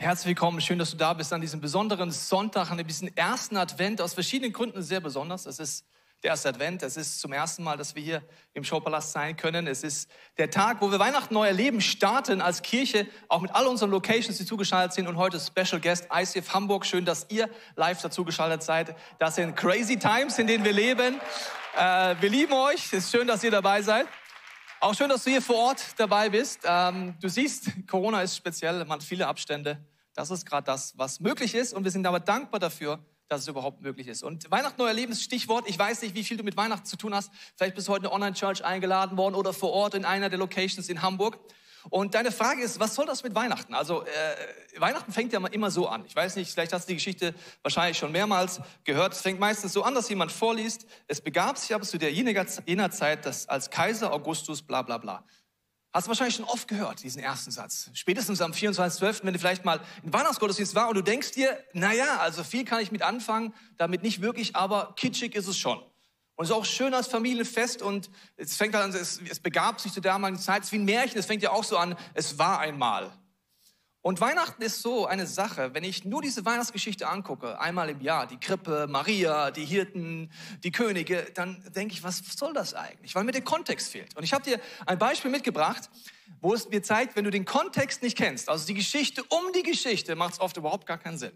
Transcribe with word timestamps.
Herzlich 0.00 0.28
willkommen, 0.28 0.60
schön, 0.60 0.78
dass 0.78 0.92
du 0.92 0.96
da 0.96 1.12
bist 1.12 1.32
an 1.32 1.40
diesem 1.40 1.60
besonderen 1.60 2.12
Sonntag, 2.12 2.70
an 2.70 2.78
diesem 2.86 3.10
ersten 3.16 3.56
Advent, 3.56 4.00
aus 4.00 4.14
verschiedenen 4.14 4.52
Gründen 4.52 4.80
sehr 4.80 5.00
besonders. 5.00 5.44
Es 5.44 5.58
ist 5.58 5.84
der 6.22 6.30
erste 6.30 6.50
Advent, 6.50 6.84
es 6.84 6.96
ist 6.96 7.20
zum 7.20 7.32
ersten 7.32 7.64
Mal, 7.64 7.76
dass 7.76 7.96
wir 7.96 8.02
hier 8.04 8.22
im 8.54 8.62
Showpalast 8.62 9.10
sein 9.10 9.36
können. 9.36 9.66
Es 9.66 9.82
ist 9.82 10.08
der 10.36 10.52
Tag, 10.52 10.80
wo 10.80 10.92
wir 10.92 11.00
Weihnachten 11.00 11.34
neu 11.34 11.48
erleben, 11.48 11.80
starten 11.80 12.40
als 12.40 12.62
Kirche, 12.62 13.08
auch 13.26 13.40
mit 13.40 13.52
all 13.56 13.66
unseren 13.66 13.90
Locations, 13.90 14.38
die 14.38 14.46
zugeschaltet 14.46 14.92
sind. 14.92 15.08
Und 15.08 15.16
heute 15.16 15.40
Special 15.40 15.80
Guest 15.80 16.06
ICF 16.14 16.54
Hamburg. 16.54 16.86
Schön, 16.86 17.04
dass 17.04 17.26
ihr 17.30 17.50
live 17.74 18.00
dazugeschaltet 18.00 18.62
seid. 18.62 18.94
Das 19.18 19.34
sind 19.34 19.56
crazy 19.56 19.98
times, 19.98 20.38
in 20.38 20.46
denen 20.46 20.64
wir 20.64 20.72
leben. 20.72 21.20
Äh, 21.76 22.14
wir 22.20 22.30
lieben 22.30 22.52
euch. 22.52 22.84
Es 22.86 22.92
ist 22.92 23.10
schön, 23.10 23.26
dass 23.26 23.42
ihr 23.42 23.50
dabei 23.50 23.82
seid. 23.82 24.06
Auch 24.80 24.94
schön, 24.94 25.08
dass 25.08 25.24
du 25.24 25.30
hier 25.30 25.42
vor 25.42 25.56
Ort 25.56 25.82
dabei 25.96 26.28
bist. 26.28 26.60
Ähm, 26.64 27.16
du 27.20 27.28
siehst, 27.28 27.72
Corona 27.88 28.22
ist 28.22 28.36
speziell, 28.36 28.78
man 28.78 28.90
hat 28.90 29.02
viele 29.02 29.26
Abstände. 29.26 29.84
Das 30.14 30.30
ist 30.30 30.46
gerade 30.46 30.66
das, 30.66 30.96
was 30.96 31.18
möglich 31.18 31.56
ist. 31.56 31.72
Und 31.74 31.82
wir 31.82 31.90
sind 31.90 32.06
aber 32.06 32.20
dankbar 32.20 32.60
dafür, 32.60 33.00
dass 33.26 33.40
es 33.40 33.48
überhaupt 33.48 33.82
möglich 33.82 34.06
ist. 34.06 34.22
Und 34.22 34.48
Weihnachten 34.52 34.80
neuer 34.80 34.92
Lebensstichwort. 34.92 35.68
Ich 35.68 35.76
weiß 35.76 36.02
nicht, 36.02 36.14
wie 36.14 36.22
viel 36.22 36.36
du 36.36 36.44
mit 36.44 36.56
Weihnachten 36.56 36.86
zu 36.86 36.96
tun 36.96 37.12
hast. 37.12 37.32
Vielleicht 37.56 37.74
bist 37.74 37.88
du 37.88 37.92
heute 37.92 38.02
in 38.02 38.06
eine 38.06 38.14
Online-Church 38.14 38.64
eingeladen 38.64 39.18
worden 39.18 39.34
oder 39.34 39.52
vor 39.52 39.72
Ort 39.72 39.94
in 39.94 40.04
einer 40.04 40.28
der 40.28 40.38
Locations 40.38 40.88
in 40.88 41.02
Hamburg. 41.02 41.40
Und 41.90 42.14
deine 42.14 42.32
Frage 42.32 42.62
ist, 42.62 42.80
was 42.80 42.94
soll 42.94 43.06
das 43.06 43.22
mit 43.22 43.34
Weihnachten? 43.34 43.74
Also 43.74 44.04
äh, 44.04 44.80
Weihnachten 44.80 45.12
fängt 45.12 45.32
ja 45.32 45.44
immer 45.48 45.70
so 45.70 45.88
an. 45.88 46.04
Ich 46.06 46.14
weiß 46.14 46.36
nicht, 46.36 46.50
vielleicht 46.50 46.72
hast 46.72 46.86
du 46.86 46.90
die 46.90 46.96
Geschichte 46.96 47.34
wahrscheinlich 47.62 47.98
schon 47.98 48.12
mehrmals 48.12 48.60
gehört. 48.84 49.14
Es 49.14 49.20
fängt 49.20 49.40
meistens 49.40 49.72
so 49.72 49.82
an, 49.82 49.94
dass 49.94 50.08
jemand 50.08 50.32
vorliest. 50.32 50.86
Es 51.06 51.20
begab 51.20 51.58
sich 51.58 51.74
aber 51.74 51.84
zu 51.84 51.98
der 51.98 52.12
jener 52.12 52.90
Zeit, 52.90 53.26
dass 53.26 53.48
als 53.48 53.70
Kaiser 53.70 54.12
Augustus 54.12 54.62
bla 54.62 54.82
bla 54.82 54.98
bla. 54.98 55.24
Hast 55.92 56.06
du 56.06 56.10
wahrscheinlich 56.10 56.36
schon 56.36 56.44
oft 56.44 56.68
gehört, 56.68 57.02
diesen 57.02 57.22
ersten 57.22 57.50
Satz. 57.50 57.90
Spätestens 57.94 58.42
am 58.42 58.52
24.12., 58.52 59.24
wenn 59.24 59.32
du 59.32 59.38
vielleicht 59.38 59.64
mal 59.64 59.80
in 60.02 60.12
Weihnachtsgottesdienst 60.12 60.74
war 60.74 60.88
und 60.88 60.96
du 60.96 61.02
denkst 61.02 61.32
dir, 61.32 61.58
naja, 61.72 62.18
also 62.18 62.44
viel 62.44 62.64
kann 62.64 62.80
ich 62.80 62.92
mit 62.92 63.02
anfangen, 63.02 63.54
damit 63.78 64.02
nicht 64.02 64.20
wirklich, 64.20 64.54
aber 64.54 64.92
kitschig 64.96 65.34
ist 65.34 65.46
es 65.46 65.56
schon. 65.56 65.82
Und 66.38 66.44
es 66.44 66.50
ist 66.50 66.56
auch 66.56 66.64
schön 66.64 66.94
als 66.94 67.08
Familienfest 67.08 67.82
und 67.82 68.10
es 68.36 68.54
fängt 68.54 68.76
an, 68.76 68.90
es, 68.90 69.20
es 69.28 69.40
begab 69.40 69.80
sich 69.80 69.92
zu 69.92 70.00
damaligen 70.00 70.40
Zeit, 70.40 70.62
es 70.62 70.68
ist 70.68 70.72
wie 70.72 70.78
ein 70.78 70.84
Märchen, 70.84 71.18
es 71.18 71.26
fängt 71.26 71.42
ja 71.42 71.50
auch 71.50 71.64
so 71.64 71.76
an, 71.76 71.96
es 72.14 72.38
war 72.38 72.60
einmal. 72.60 73.10
Und 74.02 74.20
Weihnachten 74.20 74.62
ist 74.62 74.80
so 74.80 75.06
eine 75.06 75.26
Sache, 75.26 75.74
wenn 75.74 75.82
ich 75.82 76.04
nur 76.04 76.22
diese 76.22 76.44
Weihnachtsgeschichte 76.44 77.08
angucke, 77.08 77.60
einmal 77.60 77.90
im 77.90 78.00
Jahr, 78.00 78.28
die 78.28 78.38
Krippe, 78.38 78.86
Maria, 78.88 79.50
die 79.50 79.64
Hirten, 79.64 80.30
die 80.62 80.70
Könige, 80.70 81.26
dann 81.34 81.60
denke 81.74 81.94
ich, 81.94 82.04
was 82.04 82.18
soll 82.18 82.52
das 82.52 82.72
eigentlich? 82.72 83.16
Weil 83.16 83.24
mir 83.24 83.32
der 83.32 83.42
Kontext 83.42 83.90
fehlt. 83.90 84.16
Und 84.16 84.22
ich 84.22 84.32
habe 84.32 84.44
dir 84.44 84.60
ein 84.86 84.96
Beispiel 84.96 85.32
mitgebracht, 85.32 85.90
wo 86.40 86.54
es 86.54 86.68
mir 86.68 86.84
zeigt, 86.84 87.16
wenn 87.16 87.24
du 87.24 87.30
den 87.30 87.46
Kontext 87.46 88.00
nicht 88.00 88.16
kennst, 88.16 88.48
also 88.48 88.64
die 88.64 88.74
Geschichte 88.74 89.24
um 89.24 89.52
die 89.56 89.64
Geschichte, 89.64 90.14
macht 90.14 90.34
es 90.34 90.40
oft 90.40 90.56
überhaupt 90.56 90.86
gar 90.86 90.98
keinen 90.98 91.18
Sinn. 91.18 91.32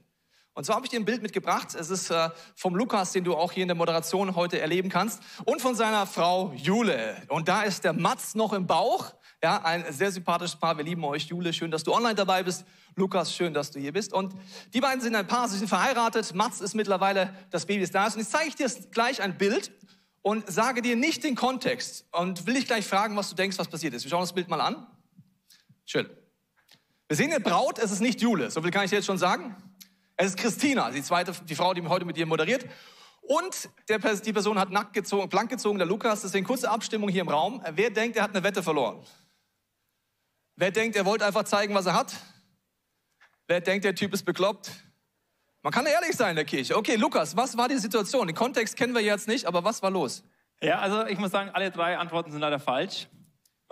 Und 0.54 0.64
zwar 0.64 0.76
habe 0.76 0.84
ich 0.84 0.90
dir 0.90 1.00
ein 1.00 1.06
Bild 1.06 1.22
mitgebracht. 1.22 1.74
Es 1.74 1.88
ist 1.88 2.10
äh, 2.10 2.28
vom 2.54 2.74
Lukas, 2.76 3.12
den 3.12 3.24
du 3.24 3.34
auch 3.34 3.52
hier 3.52 3.62
in 3.62 3.68
der 3.68 3.74
Moderation 3.74 4.36
heute 4.36 4.60
erleben 4.60 4.90
kannst, 4.90 5.22
und 5.46 5.62
von 5.62 5.74
seiner 5.74 6.06
Frau 6.06 6.52
Jule. 6.54 7.16
Und 7.28 7.48
da 7.48 7.62
ist 7.62 7.84
der 7.84 7.94
Matz 7.94 8.34
noch 8.34 8.52
im 8.52 8.66
Bauch. 8.66 9.14
Ja, 9.42 9.62
ein 9.64 9.90
sehr 9.90 10.12
sympathisches 10.12 10.56
Paar. 10.56 10.76
Wir 10.76 10.84
lieben 10.84 11.02
euch, 11.04 11.24
Jule. 11.24 11.52
Schön, 11.52 11.70
dass 11.70 11.82
du 11.84 11.94
online 11.94 12.14
dabei 12.14 12.42
bist. 12.42 12.64
Lukas, 12.96 13.34
schön, 13.34 13.54
dass 13.54 13.70
du 13.70 13.80
hier 13.80 13.92
bist. 13.92 14.12
Und 14.12 14.34
die 14.74 14.80
beiden 14.80 15.00
sind 15.00 15.16
ein 15.16 15.26
Paar. 15.26 15.48
Sie 15.48 15.56
sind 15.56 15.68
verheiratet. 15.68 16.34
Matz 16.34 16.60
ist 16.60 16.74
mittlerweile, 16.74 17.34
das 17.50 17.64
Baby 17.64 17.82
ist 17.82 17.94
da. 17.94 18.04
Und 18.04 18.16
jetzt 18.16 18.30
zeige 18.30 18.48
ich 18.48 18.54
dir 18.54 18.68
gleich 18.90 19.22
ein 19.22 19.38
Bild 19.38 19.72
und 20.20 20.48
sage 20.52 20.82
dir 20.82 20.96
nicht 20.96 21.24
den 21.24 21.34
Kontext. 21.34 22.06
Und 22.12 22.46
will 22.46 22.54
dich 22.54 22.66
gleich 22.66 22.86
fragen, 22.86 23.16
was 23.16 23.30
du 23.30 23.34
denkst, 23.34 23.58
was 23.58 23.68
passiert 23.68 23.94
ist. 23.94 24.04
Wir 24.04 24.10
schauen 24.10 24.20
das 24.20 24.34
Bild 24.34 24.48
mal 24.48 24.60
an. 24.60 24.86
Schön. 25.86 26.08
Wir 27.08 27.16
sehen 27.16 27.32
eine 27.32 27.40
Braut. 27.40 27.78
Es 27.78 27.90
ist 27.90 28.00
nicht 28.00 28.20
Jule. 28.20 28.50
So 28.50 28.60
viel 28.60 28.70
kann 28.70 28.84
ich 28.84 28.90
dir 28.90 28.96
jetzt 28.96 29.06
schon 29.06 29.18
sagen. 29.18 29.56
Es 30.16 30.28
ist 30.28 30.36
Christina, 30.36 30.90
die 30.90 31.02
zweite, 31.02 31.32
die 31.44 31.54
Frau, 31.54 31.74
die 31.74 31.86
heute 31.86 32.04
mit 32.04 32.16
dir 32.16 32.26
moderiert. 32.26 32.66
Und 33.22 33.70
der, 33.88 33.98
die 33.98 34.32
Person 34.32 34.58
hat 34.58 34.70
nackt 34.70 34.92
gezogen, 34.92 35.28
blank 35.28 35.50
gezogen, 35.50 35.78
der 35.78 35.86
Lukas. 35.86 36.22
Deswegen 36.22 36.44
kurze 36.44 36.70
Abstimmung 36.70 37.08
hier 37.08 37.22
im 37.22 37.28
Raum. 37.28 37.62
Wer 37.72 37.90
denkt, 37.90 38.16
er 38.16 38.24
hat 38.24 38.30
eine 38.30 38.42
Wette 38.42 38.62
verloren? 38.62 39.04
Wer 40.56 40.70
denkt, 40.70 40.96
er 40.96 41.06
wollte 41.06 41.24
einfach 41.24 41.44
zeigen, 41.44 41.74
was 41.74 41.86
er 41.86 41.94
hat? 41.94 42.14
Wer 43.46 43.60
denkt, 43.60 43.84
der 43.84 43.94
Typ 43.94 44.12
ist 44.12 44.24
bekloppt? 44.24 44.70
Man 45.62 45.72
kann 45.72 45.86
ehrlich 45.86 46.16
sein 46.16 46.30
in 46.30 46.36
der 46.36 46.44
Kirche. 46.44 46.76
Okay, 46.76 46.96
Lukas, 46.96 47.36
was 47.36 47.56
war 47.56 47.68
die 47.68 47.78
Situation? 47.78 48.26
Den 48.26 48.34
Kontext 48.34 48.76
kennen 48.76 48.94
wir 48.94 49.02
jetzt 49.02 49.28
nicht, 49.28 49.46
aber 49.46 49.62
was 49.62 49.82
war 49.82 49.90
los? 49.90 50.24
Ja, 50.60 50.80
also 50.80 51.06
ich 51.06 51.18
muss 51.18 51.30
sagen, 51.30 51.50
alle 51.50 51.70
drei 51.70 51.98
Antworten 51.98 52.32
sind 52.32 52.40
leider 52.40 52.58
falsch. 52.58 53.08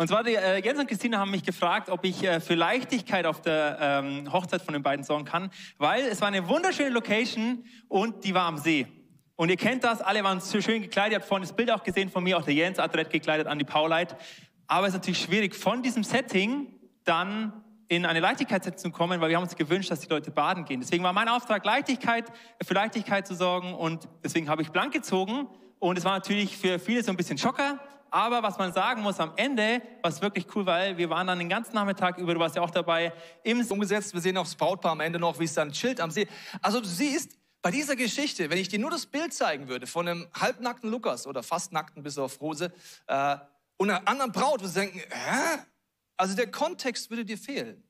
Und 0.00 0.08
zwar, 0.08 0.24
die, 0.24 0.34
äh, 0.34 0.64
Jens 0.64 0.80
und 0.80 0.86
Christine 0.86 1.18
haben 1.18 1.30
mich 1.30 1.42
gefragt, 1.42 1.90
ob 1.90 2.06
ich 2.06 2.24
äh, 2.24 2.40
für 2.40 2.54
Leichtigkeit 2.54 3.26
auf 3.26 3.42
der 3.42 3.76
ähm, 4.02 4.32
Hochzeit 4.32 4.62
von 4.62 4.72
den 4.72 4.82
beiden 4.82 5.04
sorgen 5.04 5.26
kann, 5.26 5.50
weil 5.76 6.06
es 6.06 6.22
war 6.22 6.28
eine 6.28 6.48
wunderschöne 6.48 6.88
Location 6.88 7.66
und 7.86 8.24
die 8.24 8.32
war 8.32 8.46
am 8.46 8.56
See. 8.56 8.86
Und 9.36 9.50
ihr 9.50 9.58
kennt 9.58 9.84
das, 9.84 10.00
alle 10.00 10.24
waren 10.24 10.40
so 10.40 10.58
schön 10.62 10.80
gekleidet. 10.80 11.12
Ihr 11.12 11.18
habt 11.18 11.28
vorhin 11.28 11.46
das 11.46 11.54
Bild 11.54 11.70
auch 11.70 11.82
gesehen 11.82 12.08
von 12.08 12.24
mir, 12.24 12.38
auch 12.38 12.44
der 12.46 12.54
Jens 12.54 12.78
adrett 12.78 13.10
gekleidet 13.10 13.46
an 13.46 13.58
die 13.58 13.66
Paulite. 13.66 14.16
Aber 14.66 14.86
es 14.86 14.94
ist 14.94 15.00
natürlich 15.00 15.20
schwierig, 15.20 15.54
von 15.54 15.82
diesem 15.82 16.02
Setting 16.02 16.68
dann 17.04 17.62
in 17.88 18.06
eine 18.06 18.20
Leichtigkeit 18.20 18.80
zu 18.80 18.90
kommen, 18.90 19.20
weil 19.20 19.28
wir 19.28 19.36
haben 19.36 19.44
uns 19.44 19.54
gewünscht, 19.54 19.90
dass 19.90 20.00
die 20.00 20.08
Leute 20.08 20.30
baden 20.30 20.64
gehen. 20.64 20.80
Deswegen 20.80 21.04
war 21.04 21.12
mein 21.12 21.28
Auftrag, 21.28 21.62
Leichtigkeit, 21.66 22.24
für 22.64 22.72
Leichtigkeit 22.72 23.26
zu 23.26 23.34
sorgen 23.34 23.74
und 23.74 24.08
deswegen 24.24 24.48
habe 24.48 24.62
ich 24.62 24.70
blank 24.70 24.94
gezogen 24.94 25.46
und 25.78 25.98
es 25.98 26.06
war 26.06 26.12
natürlich 26.12 26.56
für 26.56 26.78
viele 26.78 27.02
so 27.02 27.10
ein 27.10 27.18
bisschen 27.18 27.36
Schocker, 27.36 27.78
aber 28.10 28.42
was 28.42 28.58
man 28.58 28.72
sagen 28.72 29.02
muss, 29.02 29.20
am 29.20 29.32
Ende 29.36 29.82
war 30.02 30.10
es 30.10 30.20
wirklich 30.20 30.46
cool, 30.54 30.66
weil 30.66 30.96
wir 30.96 31.10
waren 31.10 31.26
dann 31.26 31.38
den 31.38 31.48
ganzen 31.48 31.74
Nachmittag 31.74 32.18
über, 32.18 32.34
du 32.34 32.40
warst 32.40 32.56
ja 32.56 32.62
auch 32.62 32.70
dabei, 32.70 33.12
im 33.44 33.60
umgesetzt. 33.60 34.14
Wir 34.14 34.20
sehen 34.20 34.36
auch 34.36 34.44
das 34.44 34.54
Brautpaar 34.54 34.92
am 34.92 35.00
Ende 35.00 35.18
noch, 35.18 35.38
wie 35.38 35.44
es 35.44 35.54
dann 35.54 35.72
chillt 35.72 36.00
am 36.00 36.10
See. 36.10 36.26
Also 36.62 36.80
du 36.80 36.88
siehst, 36.88 37.36
bei 37.62 37.70
dieser 37.70 37.94
Geschichte, 37.94 38.48
wenn 38.48 38.58
ich 38.58 38.68
dir 38.68 38.78
nur 38.78 38.90
das 38.90 39.06
Bild 39.06 39.34
zeigen 39.34 39.68
würde 39.68 39.86
von 39.86 40.08
einem 40.08 40.26
halbnackten 40.38 40.90
Lukas 40.90 41.26
oder 41.26 41.42
fast 41.42 41.72
nackten 41.72 42.02
bis 42.02 42.16
auf 42.16 42.40
Hose 42.40 42.72
äh, 43.06 43.36
und 43.76 43.90
einer 43.90 44.06
anderen 44.08 44.32
Braut, 44.32 44.60
würdest 44.60 44.76
du 44.76 44.80
denken, 44.80 45.00
hä? 45.10 45.58
Also 46.16 46.36
der 46.36 46.50
Kontext 46.50 47.10
würde 47.10 47.24
dir 47.24 47.38
fehlen. 47.38 47.82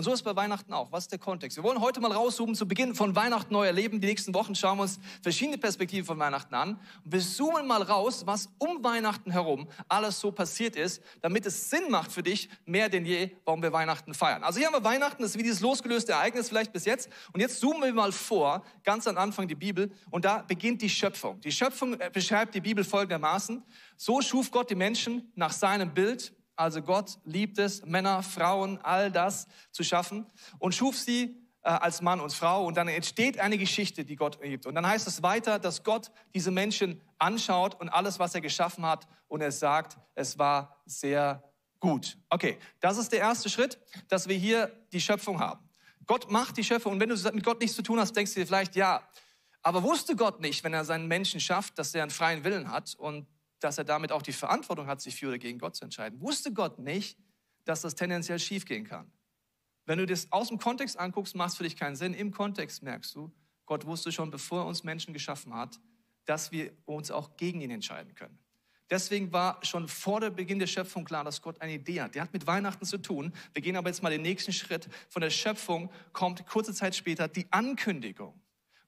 Und 0.00 0.04
so 0.04 0.14
ist 0.14 0.22
bei 0.22 0.34
Weihnachten 0.34 0.72
auch. 0.72 0.90
Was 0.92 1.04
ist 1.04 1.12
der 1.12 1.18
Kontext? 1.18 1.58
Wir 1.58 1.62
wollen 1.62 1.82
heute 1.82 2.00
mal 2.00 2.10
rauszoomen 2.10 2.54
zu 2.54 2.66
Beginn 2.66 2.94
von 2.94 3.14
Weihnachten 3.14 3.52
neu 3.52 3.66
erleben. 3.66 4.00
Die 4.00 4.06
nächsten 4.06 4.32
Wochen 4.32 4.54
schauen 4.54 4.78
wir 4.78 4.84
uns 4.84 4.98
verschiedene 5.20 5.58
Perspektiven 5.58 6.06
von 6.06 6.18
Weihnachten 6.18 6.54
an. 6.54 6.80
Und 7.04 7.12
wir 7.12 7.20
zoomen 7.20 7.66
mal 7.66 7.82
raus, 7.82 8.22
was 8.24 8.48
um 8.56 8.82
Weihnachten 8.82 9.30
herum 9.30 9.68
alles 9.88 10.18
so 10.18 10.32
passiert 10.32 10.74
ist, 10.74 11.02
damit 11.20 11.44
es 11.44 11.68
Sinn 11.68 11.90
macht 11.90 12.12
für 12.12 12.22
dich, 12.22 12.48
mehr 12.64 12.88
denn 12.88 13.04
je, 13.04 13.28
warum 13.44 13.62
wir 13.62 13.74
Weihnachten 13.74 14.14
feiern. 14.14 14.42
Also 14.42 14.58
hier 14.58 14.68
haben 14.68 14.74
wir 14.74 14.84
Weihnachten, 14.84 15.20
das 15.20 15.32
ist 15.32 15.38
wie 15.38 15.42
dieses 15.42 15.60
losgelöste 15.60 16.12
Ereignis 16.12 16.48
vielleicht 16.48 16.72
bis 16.72 16.86
jetzt. 16.86 17.10
Und 17.34 17.40
jetzt 17.40 17.60
zoomen 17.60 17.82
wir 17.82 17.92
mal 17.92 18.10
vor, 18.10 18.64
ganz 18.84 19.06
am 19.06 19.18
Anfang 19.18 19.48
die 19.48 19.54
Bibel. 19.54 19.92
Und 20.10 20.24
da 20.24 20.38
beginnt 20.38 20.80
die 20.80 20.88
Schöpfung. 20.88 21.42
Die 21.42 21.52
Schöpfung 21.52 22.00
äh, 22.00 22.08
beschreibt 22.10 22.54
die 22.54 22.62
Bibel 22.62 22.84
folgendermaßen. 22.84 23.62
So 23.98 24.22
schuf 24.22 24.50
Gott 24.50 24.70
die 24.70 24.76
Menschen 24.76 25.30
nach 25.34 25.52
seinem 25.52 25.92
Bild 25.92 26.32
also 26.60 26.82
Gott 26.82 27.18
liebt 27.24 27.58
es, 27.58 27.86
Männer, 27.86 28.22
Frauen, 28.22 28.78
all 28.82 29.10
das 29.10 29.46
zu 29.72 29.82
schaffen 29.82 30.26
und 30.58 30.74
schuf 30.74 30.94
sie 30.94 31.34
äh, 31.62 31.70
als 31.70 32.02
Mann 32.02 32.20
und 32.20 32.34
Frau. 32.34 32.66
Und 32.66 32.76
dann 32.76 32.86
entsteht 32.86 33.40
eine 33.40 33.56
Geschichte, 33.56 34.04
die 34.04 34.14
Gott 34.14 34.38
liebt. 34.42 34.66
Und 34.66 34.74
dann 34.74 34.86
heißt 34.86 35.08
es 35.08 35.22
weiter, 35.22 35.58
dass 35.58 35.82
Gott 35.84 36.10
diese 36.34 36.50
Menschen 36.50 37.00
anschaut 37.18 37.80
und 37.80 37.88
alles, 37.88 38.18
was 38.18 38.34
er 38.34 38.42
geschaffen 38.42 38.84
hat, 38.84 39.08
und 39.26 39.40
er 39.40 39.52
sagt, 39.52 39.96
es 40.14 40.38
war 40.38 40.82
sehr 40.84 41.42
gut. 41.78 42.18
Okay, 42.28 42.58
das 42.80 42.98
ist 42.98 43.10
der 43.12 43.20
erste 43.20 43.48
Schritt, 43.48 43.78
dass 44.08 44.28
wir 44.28 44.36
hier 44.36 44.70
die 44.92 45.00
Schöpfung 45.00 45.40
haben. 45.40 45.66
Gott 46.04 46.30
macht 46.30 46.58
die 46.58 46.64
Schöpfung. 46.64 46.92
Und 46.92 47.00
wenn 47.00 47.08
du 47.08 47.16
mit 47.32 47.44
Gott 47.44 47.60
nichts 47.60 47.76
zu 47.76 47.82
tun 47.82 47.98
hast, 47.98 48.14
denkst 48.14 48.34
du 48.34 48.40
dir 48.40 48.46
vielleicht, 48.46 48.76
ja, 48.76 49.02
aber 49.62 49.82
wusste 49.82 50.14
Gott 50.14 50.40
nicht, 50.40 50.62
wenn 50.62 50.74
er 50.74 50.84
seinen 50.84 51.08
Menschen 51.08 51.40
schafft, 51.40 51.78
dass 51.78 51.94
er 51.94 52.02
einen 52.02 52.10
freien 52.10 52.44
Willen 52.44 52.70
hat 52.70 52.94
und 52.96 53.26
dass 53.60 53.78
er 53.78 53.84
damit 53.84 54.12
auch 54.12 54.22
die 54.22 54.32
Verantwortung 54.32 54.86
hat, 54.86 55.00
sich 55.00 55.16
für 55.16 55.28
oder 55.28 55.38
gegen 55.38 55.58
Gott 55.58 55.76
zu 55.76 55.84
entscheiden. 55.84 56.20
Wusste 56.20 56.52
Gott 56.52 56.78
nicht, 56.78 57.18
dass 57.64 57.82
das 57.82 57.94
tendenziell 57.94 58.38
schiefgehen 58.38 58.84
kann. 58.84 59.10
Wenn 59.86 59.98
du 59.98 60.06
das 60.06 60.30
aus 60.32 60.48
dem 60.48 60.58
Kontext 60.58 60.98
anguckst, 60.98 61.34
macht 61.34 61.50
es 61.50 61.56
für 61.56 61.64
dich 61.64 61.76
keinen 61.76 61.96
Sinn. 61.96 62.14
Im 62.14 62.32
Kontext 62.32 62.82
merkst 62.82 63.14
du, 63.14 63.32
Gott 63.66 63.86
wusste 63.86 64.12
schon, 64.12 64.30
bevor 64.30 64.60
er 64.60 64.66
uns 64.66 64.82
Menschen 64.82 65.12
geschaffen 65.12 65.54
hat, 65.54 65.80
dass 66.24 66.52
wir 66.52 66.72
uns 66.84 67.10
auch 67.10 67.36
gegen 67.36 67.60
ihn 67.60 67.70
entscheiden 67.70 68.14
können. 68.14 68.38
Deswegen 68.90 69.32
war 69.32 69.64
schon 69.64 69.86
vor 69.86 70.20
der 70.20 70.30
Beginn 70.30 70.58
der 70.58 70.66
Schöpfung 70.66 71.04
klar, 71.04 71.22
dass 71.22 71.40
Gott 71.40 71.60
eine 71.60 71.74
Idee 71.74 72.00
hat. 72.00 72.16
Der 72.16 72.22
hat 72.22 72.32
mit 72.32 72.46
Weihnachten 72.48 72.84
zu 72.84 72.98
tun. 72.98 73.32
Wir 73.52 73.62
gehen 73.62 73.76
aber 73.76 73.88
jetzt 73.88 74.02
mal 74.02 74.10
den 74.10 74.22
nächsten 74.22 74.52
Schritt. 74.52 74.88
Von 75.08 75.22
der 75.22 75.30
Schöpfung 75.30 75.92
kommt 76.12 76.44
kurze 76.46 76.74
Zeit 76.74 76.96
später 76.96 77.28
die 77.28 77.46
Ankündigung. 77.52 78.40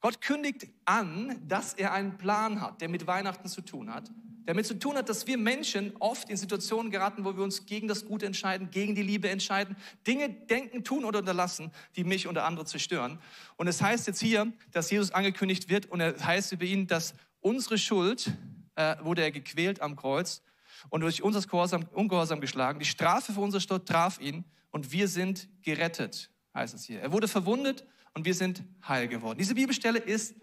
Gott 0.02 0.20
kündigt 0.20 0.66
an, 0.84 1.40
dass 1.49 1.72
er 1.72 1.93
einen 1.93 2.19
Plan 2.19 2.60
hat, 2.60 2.82
der 2.82 2.90
mit 2.90 3.06
Weihnachten 3.06 3.49
zu 3.49 3.62
tun 3.62 3.93
hat 3.93 4.12
damit 4.44 4.66
zu 4.66 4.78
tun 4.78 4.96
hat, 4.96 5.08
dass 5.08 5.26
wir 5.26 5.38
Menschen 5.38 5.93
oft 5.99 6.28
in 6.28 6.37
Situationen 6.37 6.90
geraten, 6.90 7.25
wo 7.25 7.37
wir 7.37 7.44
uns 7.44 7.66
gegen 7.66 7.88
das 7.88 8.04
Gute 8.04 8.26
entscheiden, 8.26 8.70
gegen 8.70 8.94
die 8.94 9.02
Liebe 9.02 9.28
entscheiden, 9.28 9.76
Dinge 10.06 10.28
denken, 10.31 10.84
tun 10.84 11.04
oder 11.04 11.20
unterlassen, 11.20 11.70
die 11.96 12.04
mich 12.04 12.26
oder 12.26 12.44
andere 12.44 12.66
zerstören. 12.66 13.19
Und 13.56 13.69
es 13.69 13.81
heißt 13.81 14.06
jetzt 14.06 14.20
hier, 14.20 14.52
dass 14.72 14.90
Jesus 14.90 15.12
angekündigt 15.12 15.69
wird 15.69 15.87
und 15.87 16.00
es 16.00 16.25
heißt 16.25 16.52
über 16.52 16.64
ihn, 16.64 16.87
dass 16.87 17.14
unsere 17.40 17.78
Schuld 17.78 18.32
äh, 18.75 18.96
wurde 19.02 19.22
er 19.22 19.31
gequält 19.31 19.81
am 19.81 19.96
Kreuz 19.96 20.43
und 20.90 21.02
durch 21.02 21.22
unser 21.22 21.40
Ungehorsam, 21.40 21.87
Ungehorsam 21.93 22.40
geschlagen. 22.40 22.78
Die 22.78 22.84
Strafe 22.84 23.32
für 23.32 23.40
unsere 23.40 23.60
Schuld 23.60 23.87
traf 23.87 24.20
ihn 24.20 24.44
und 24.70 24.90
wir 24.93 25.08
sind 25.08 25.49
gerettet 25.62 26.31
heißt 26.54 26.75
es 26.75 26.84
hier. 26.84 27.00
Er 27.00 27.12
wurde 27.12 27.28
verwundet 27.28 27.87
und 28.14 28.25
wir 28.25 28.35
sind 28.35 28.62
heil 28.87 29.09
geworden. 29.09 29.38
Diese 29.38 29.55
Bibelstelle 29.55 29.99
ist 29.99 30.35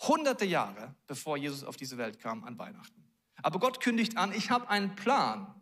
hunderte 0.00 0.44
Jahre, 0.44 0.94
bevor 1.06 1.36
Jesus 1.36 1.64
auf 1.64 1.76
diese 1.76 1.98
Welt 1.98 2.18
kam, 2.18 2.44
an 2.44 2.58
Weihnachten. 2.58 3.04
Aber 3.42 3.58
Gott 3.58 3.80
kündigt 3.80 4.16
an, 4.16 4.32
ich 4.32 4.50
habe 4.50 4.68
einen 4.68 4.94
Plan. 4.96 5.54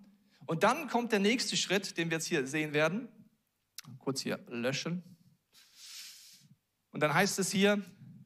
Und 0.47 0.63
dann 0.63 0.89
kommt 0.89 1.13
der 1.13 1.19
nächste 1.19 1.57
Schritt, 1.57 1.97
den 1.99 2.11
wir 2.11 2.17
jetzt 2.17 2.27
hier 2.27 2.47
sehen 2.47 2.73
werden. 2.73 3.09
Kurz 3.99 4.21
hier 4.21 4.39
löschen. 4.49 5.03
Und 6.91 7.01
dann 7.01 7.13
heißt 7.13 7.39
es 7.39 7.51
hier, 7.51 7.83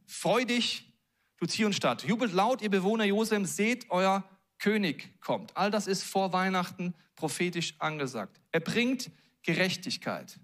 freu 0.06 0.44
dich, 0.44 0.92
du 1.38 1.46
Zionstadt. 1.46 2.04
Jubelt 2.04 2.32
laut, 2.32 2.62
ihr 2.62 2.70
Bewohner 2.70 3.04
Josem, 3.04 3.44
seht, 3.44 3.90
euer 3.90 4.28
König 4.58 5.20
kommt. 5.20 5.56
All 5.56 5.70
das 5.70 5.86
ist 5.86 6.02
vor 6.02 6.32
Weihnachten 6.32 6.94
prophetisch 7.14 7.74
angesagt. 7.78 8.40
Er 8.52 8.60
bringt 8.60 9.10
Gerechtigkeit. 9.42 10.38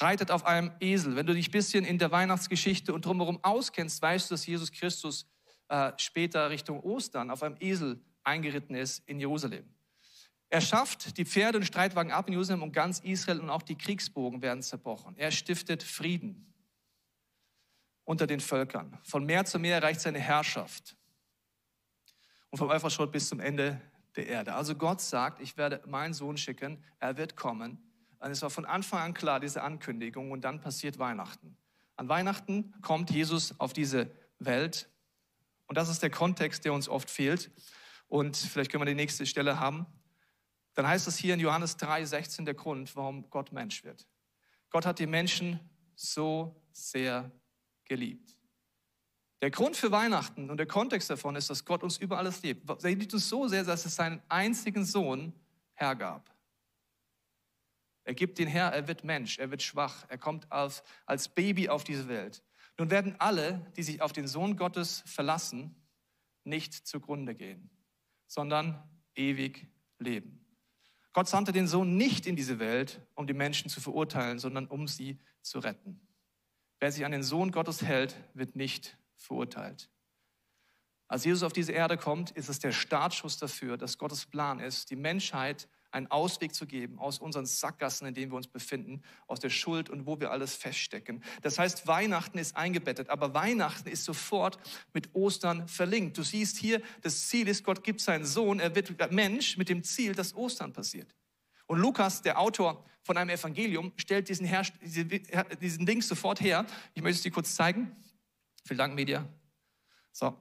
Reitet 0.00 0.30
auf 0.30 0.46
einem 0.46 0.72
Esel. 0.80 1.16
Wenn 1.16 1.26
du 1.26 1.34
dich 1.34 1.48
ein 1.48 1.52
bisschen 1.52 1.84
in 1.84 1.98
der 1.98 2.10
Weihnachtsgeschichte 2.10 2.92
und 2.94 3.04
drumherum 3.04 3.42
auskennst, 3.42 4.00
weißt 4.00 4.30
du, 4.30 4.34
dass 4.34 4.46
Jesus 4.46 4.70
Christus 4.70 5.26
äh, 5.68 5.92
später 5.96 6.50
Richtung 6.50 6.80
Ostern 6.80 7.30
auf 7.30 7.42
einem 7.42 7.56
Esel 7.60 8.00
eingeritten 8.22 8.74
ist 8.74 9.02
in 9.08 9.18
Jerusalem. 9.18 9.64
Er 10.50 10.60
schafft 10.60 11.18
die 11.18 11.24
Pferde 11.24 11.58
und 11.58 11.64
Streitwagen 11.64 12.12
ab 12.12 12.26
in 12.26 12.32
Jerusalem 12.32 12.62
und 12.62 12.72
ganz 12.72 13.00
Israel 13.00 13.40
und 13.40 13.50
auch 13.50 13.62
die 13.62 13.76
Kriegsbogen 13.76 14.40
werden 14.40 14.62
zerbrochen. 14.62 15.14
Er 15.16 15.30
stiftet 15.30 15.82
Frieden 15.82 16.54
unter 18.04 18.26
den 18.26 18.40
Völkern. 18.40 18.98
Von 19.02 19.26
Meer 19.26 19.44
zu 19.44 19.58
Meer 19.58 19.82
reicht 19.82 20.00
seine 20.00 20.18
Herrschaft. 20.18 20.96
Und 22.50 22.58
vom 22.58 22.70
Euphrat 22.70 23.12
bis 23.12 23.28
zum 23.28 23.40
Ende 23.40 23.78
der 24.16 24.26
Erde. 24.26 24.54
Also 24.54 24.74
Gott 24.74 25.02
sagt, 25.02 25.42
ich 25.42 25.58
werde 25.58 25.82
meinen 25.86 26.14
Sohn 26.14 26.38
schicken, 26.38 26.82
er 26.98 27.18
wird 27.18 27.36
kommen. 27.36 27.87
Und 28.18 28.30
es 28.30 28.42
war 28.42 28.50
von 28.50 28.64
Anfang 28.64 29.00
an 29.00 29.14
klar, 29.14 29.40
diese 29.40 29.62
Ankündigung. 29.62 30.30
Und 30.30 30.42
dann 30.42 30.60
passiert 30.60 30.98
Weihnachten. 30.98 31.56
An 31.96 32.08
Weihnachten 32.08 32.74
kommt 32.80 33.10
Jesus 33.10 33.58
auf 33.58 33.72
diese 33.72 34.10
Welt. 34.38 34.88
Und 35.66 35.76
das 35.76 35.88
ist 35.88 36.02
der 36.02 36.10
Kontext, 36.10 36.64
der 36.64 36.72
uns 36.72 36.88
oft 36.88 37.10
fehlt. 37.10 37.50
Und 38.08 38.36
vielleicht 38.36 38.70
können 38.70 38.82
wir 38.82 38.86
die 38.86 38.94
nächste 38.94 39.26
Stelle 39.26 39.60
haben. 39.60 39.86
Dann 40.74 40.86
heißt 40.86 41.08
es 41.08 41.16
hier 41.16 41.34
in 41.34 41.40
Johannes 41.40 41.76
3, 41.76 42.04
16 42.04 42.44
der 42.44 42.54
Grund, 42.54 42.94
warum 42.96 43.28
Gott 43.30 43.52
Mensch 43.52 43.84
wird. 43.84 44.06
Gott 44.70 44.86
hat 44.86 44.98
die 44.98 45.06
Menschen 45.06 45.60
so 45.94 46.54
sehr 46.72 47.30
geliebt. 47.84 48.36
Der 49.40 49.50
Grund 49.50 49.76
für 49.76 49.90
Weihnachten 49.90 50.50
und 50.50 50.56
der 50.56 50.66
Kontext 50.66 51.10
davon 51.10 51.36
ist, 51.36 51.50
dass 51.50 51.64
Gott 51.64 51.82
uns 51.82 51.98
über 51.98 52.18
alles 52.18 52.42
liebt. 52.42 52.68
Er 52.68 52.90
liebt 52.90 53.14
uns 53.14 53.28
so 53.28 53.46
sehr, 53.46 53.64
dass 53.64 53.86
es 53.86 53.94
seinen 53.94 54.20
einzigen 54.28 54.84
Sohn 54.84 55.32
hergab. 55.74 56.28
Er 58.08 58.14
gibt 58.14 58.38
den 58.38 58.48
her, 58.48 58.68
er 58.68 58.88
wird 58.88 59.04
Mensch, 59.04 59.38
er 59.38 59.50
wird 59.50 59.62
schwach, 59.62 60.06
er 60.08 60.16
kommt 60.16 60.50
als, 60.50 60.82
als 61.04 61.28
Baby 61.28 61.68
auf 61.68 61.84
diese 61.84 62.08
Welt. 62.08 62.42
Nun 62.78 62.88
werden 62.88 63.14
alle, 63.18 63.70
die 63.76 63.82
sich 63.82 64.00
auf 64.00 64.14
den 64.14 64.26
Sohn 64.26 64.56
Gottes 64.56 65.02
verlassen, 65.04 65.76
nicht 66.42 66.72
zugrunde 66.72 67.34
gehen, 67.34 67.68
sondern 68.26 68.82
ewig 69.14 69.66
leben. 69.98 70.42
Gott 71.12 71.28
sandte 71.28 71.52
den 71.52 71.68
Sohn 71.68 71.98
nicht 71.98 72.26
in 72.26 72.34
diese 72.34 72.58
Welt, 72.58 73.06
um 73.14 73.26
die 73.26 73.34
Menschen 73.34 73.68
zu 73.68 73.78
verurteilen, 73.78 74.38
sondern 74.38 74.68
um 74.68 74.88
sie 74.88 75.18
zu 75.42 75.58
retten. 75.58 76.00
Wer 76.80 76.90
sich 76.90 77.04
an 77.04 77.12
den 77.12 77.22
Sohn 77.22 77.52
Gottes 77.52 77.82
hält, 77.82 78.16
wird 78.32 78.56
nicht 78.56 78.96
verurteilt. 79.16 79.90
Als 81.08 81.26
Jesus 81.26 81.42
auf 81.42 81.52
diese 81.52 81.72
Erde 81.72 81.98
kommt, 81.98 82.30
ist 82.30 82.48
es 82.48 82.58
der 82.58 82.72
Startschuss 82.72 83.36
dafür, 83.36 83.76
dass 83.76 83.98
Gottes 83.98 84.24
Plan 84.24 84.60
ist, 84.60 84.88
die 84.88 84.96
Menschheit 84.96 85.68
einen 85.90 86.06
Ausweg 86.08 86.54
zu 86.54 86.66
geben 86.66 86.98
aus 86.98 87.18
unseren 87.18 87.46
Sackgassen, 87.46 88.06
in 88.06 88.14
denen 88.14 88.30
wir 88.32 88.36
uns 88.36 88.48
befinden, 88.48 89.02
aus 89.26 89.40
der 89.40 89.50
Schuld 89.50 89.88
und 89.88 90.06
wo 90.06 90.20
wir 90.20 90.30
alles 90.30 90.54
feststecken. 90.54 91.22
Das 91.42 91.58
heißt, 91.58 91.86
Weihnachten 91.86 92.38
ist 92.38 92.56
eingebettet, 92.56 93.08
aber 93.08 93.34
Weihnachten 93.34 93.88
ist 93.88 94.04
sofort 94.04 94.58
mit 94.92 95.14
Ostern 95.14 95.66
verlinkt. 95.68 96.18
Du 96.18 96.22
siehst 96.22 96.58
hier, 96.58 96.82
das 97.02 97.28
Ziel 97.28 97.48
ist, 97.48 97.64
Gott 97.64 97.82
gibt 97.82 98.00
seinen 98.00 98.24
Sohn, 98.24 98.60
er 98.60 98.74
wird 98.74 99.12
Mensch 99.12 99.56
mit 99.56 99.68
dem 99.68 99.82
Ziel, 99.82 100.14
dass 100.14 100.34
Ostern 100.34 100.72
passiert. 100.72 101.14
Und 101.66 101.78
Lukas, 101.78 102.22
der 102.22 102.38
Autor 102.38 102.84
von 103.02 103.16
einem 103.16 103.30
Evangelium, 103.30 103.92
stellt 103.96 104.28
diesen, 104.28 104.46
Her 104.46 104.64
diesen 105.60 105.86
Ding 105.86 106.02
sofort 106.02 106.40
her. 106.40 106.66
Ich 106.94 107.02
möchte 107.02 107.16
es 107.16 107.22
dir 107.22 107.30
kurz 107.30 107.54
zeigen. 107.54 107.94
Vielen 108.64 108.78
Dank, 108.78 108.94
Media. 108.94 109.26
So. 110.12 110.36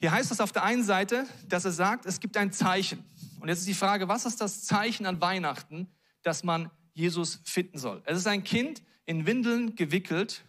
Hier 0.00 0.10
heißt 0.10 0.32
es 0.32 0.40
auf 0.40 0.50
der 0.52 0.64
einen 0.64 0.82
Seite, 0.82 1.26
dass 1.46 1.64
er 1.64 1.72
sagt, 1.72 2.06
es 2.06 2.20
gibt 2.20 2.36
ein 2.36 2.52
Zeichen. 2.52 3.04
Und 3.42 3.48
jetzt 3.48 3.58
ist 3.58 3.68
die 3.68 3.74
Frage, 3.74 4.06
was 4.06 4.24
ist 4.24 4.40
das 4.40 4.62
Zeichen 4.62 5.04
an 5.04 5.20
Weihnachten, 5.20 5.88
dass 6.22 6.44
man 6.44 6.70
Jesus 6.94 7.40
finden 7.44 7.76
soll? 7.76 8.00
Es 8.04 8.16
ist 8.16 8.28
ein 8.28 8.44
Kind 8.44 8.84
in 9.04 9.26
Windeln 9.26 9.74
gewickelt 9.74 10.44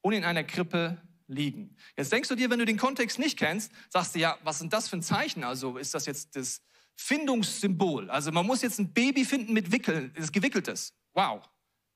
und 0.00 0.14
in 0.14 0.24
einer 0.24 0.42
Krippe 0.42 1.00
liegen. 1.28 1.76
Jetzt 1.96 2.10
denkst 2.10 2.28
du 2.28 2.34
dir, 2.34 2.50
wenn 2.50 2.58
du 2.58 2.64
den 2.64 2.76
Kontext 2.76 3.20
nicht 3.20 3.38
kennst, 3.38 3.70
sagst 3.88 4.16
du 4.16 4.18
ja, 4.18 4.36
was 4.42 4.58
sind 4.58 4.72
das 4.72 4.88
für 4.88 4.96
ein 4.96 5.02
Zeichen? 5.02 5.44
Also 5.44 5.76
ist 5.76 5.94
das 5.94 6.06
jetzt 6.06 6.34
das 6.34 6.60
Findungssymbol. 6.96 8.10
Also 8.10 8.32
man 8.32 8.44
muss 8.44 8.62
jetzt 8.62 8.80
ein 8.80 8.92
Baby 8.92 9.24
finden 9.24 9.52
mit 9.52 9.70
Wickeln, 9.70 10.12
das 10.16 10.32
gewickeltes. 10.32 10.94
Wow, 11.14 11.48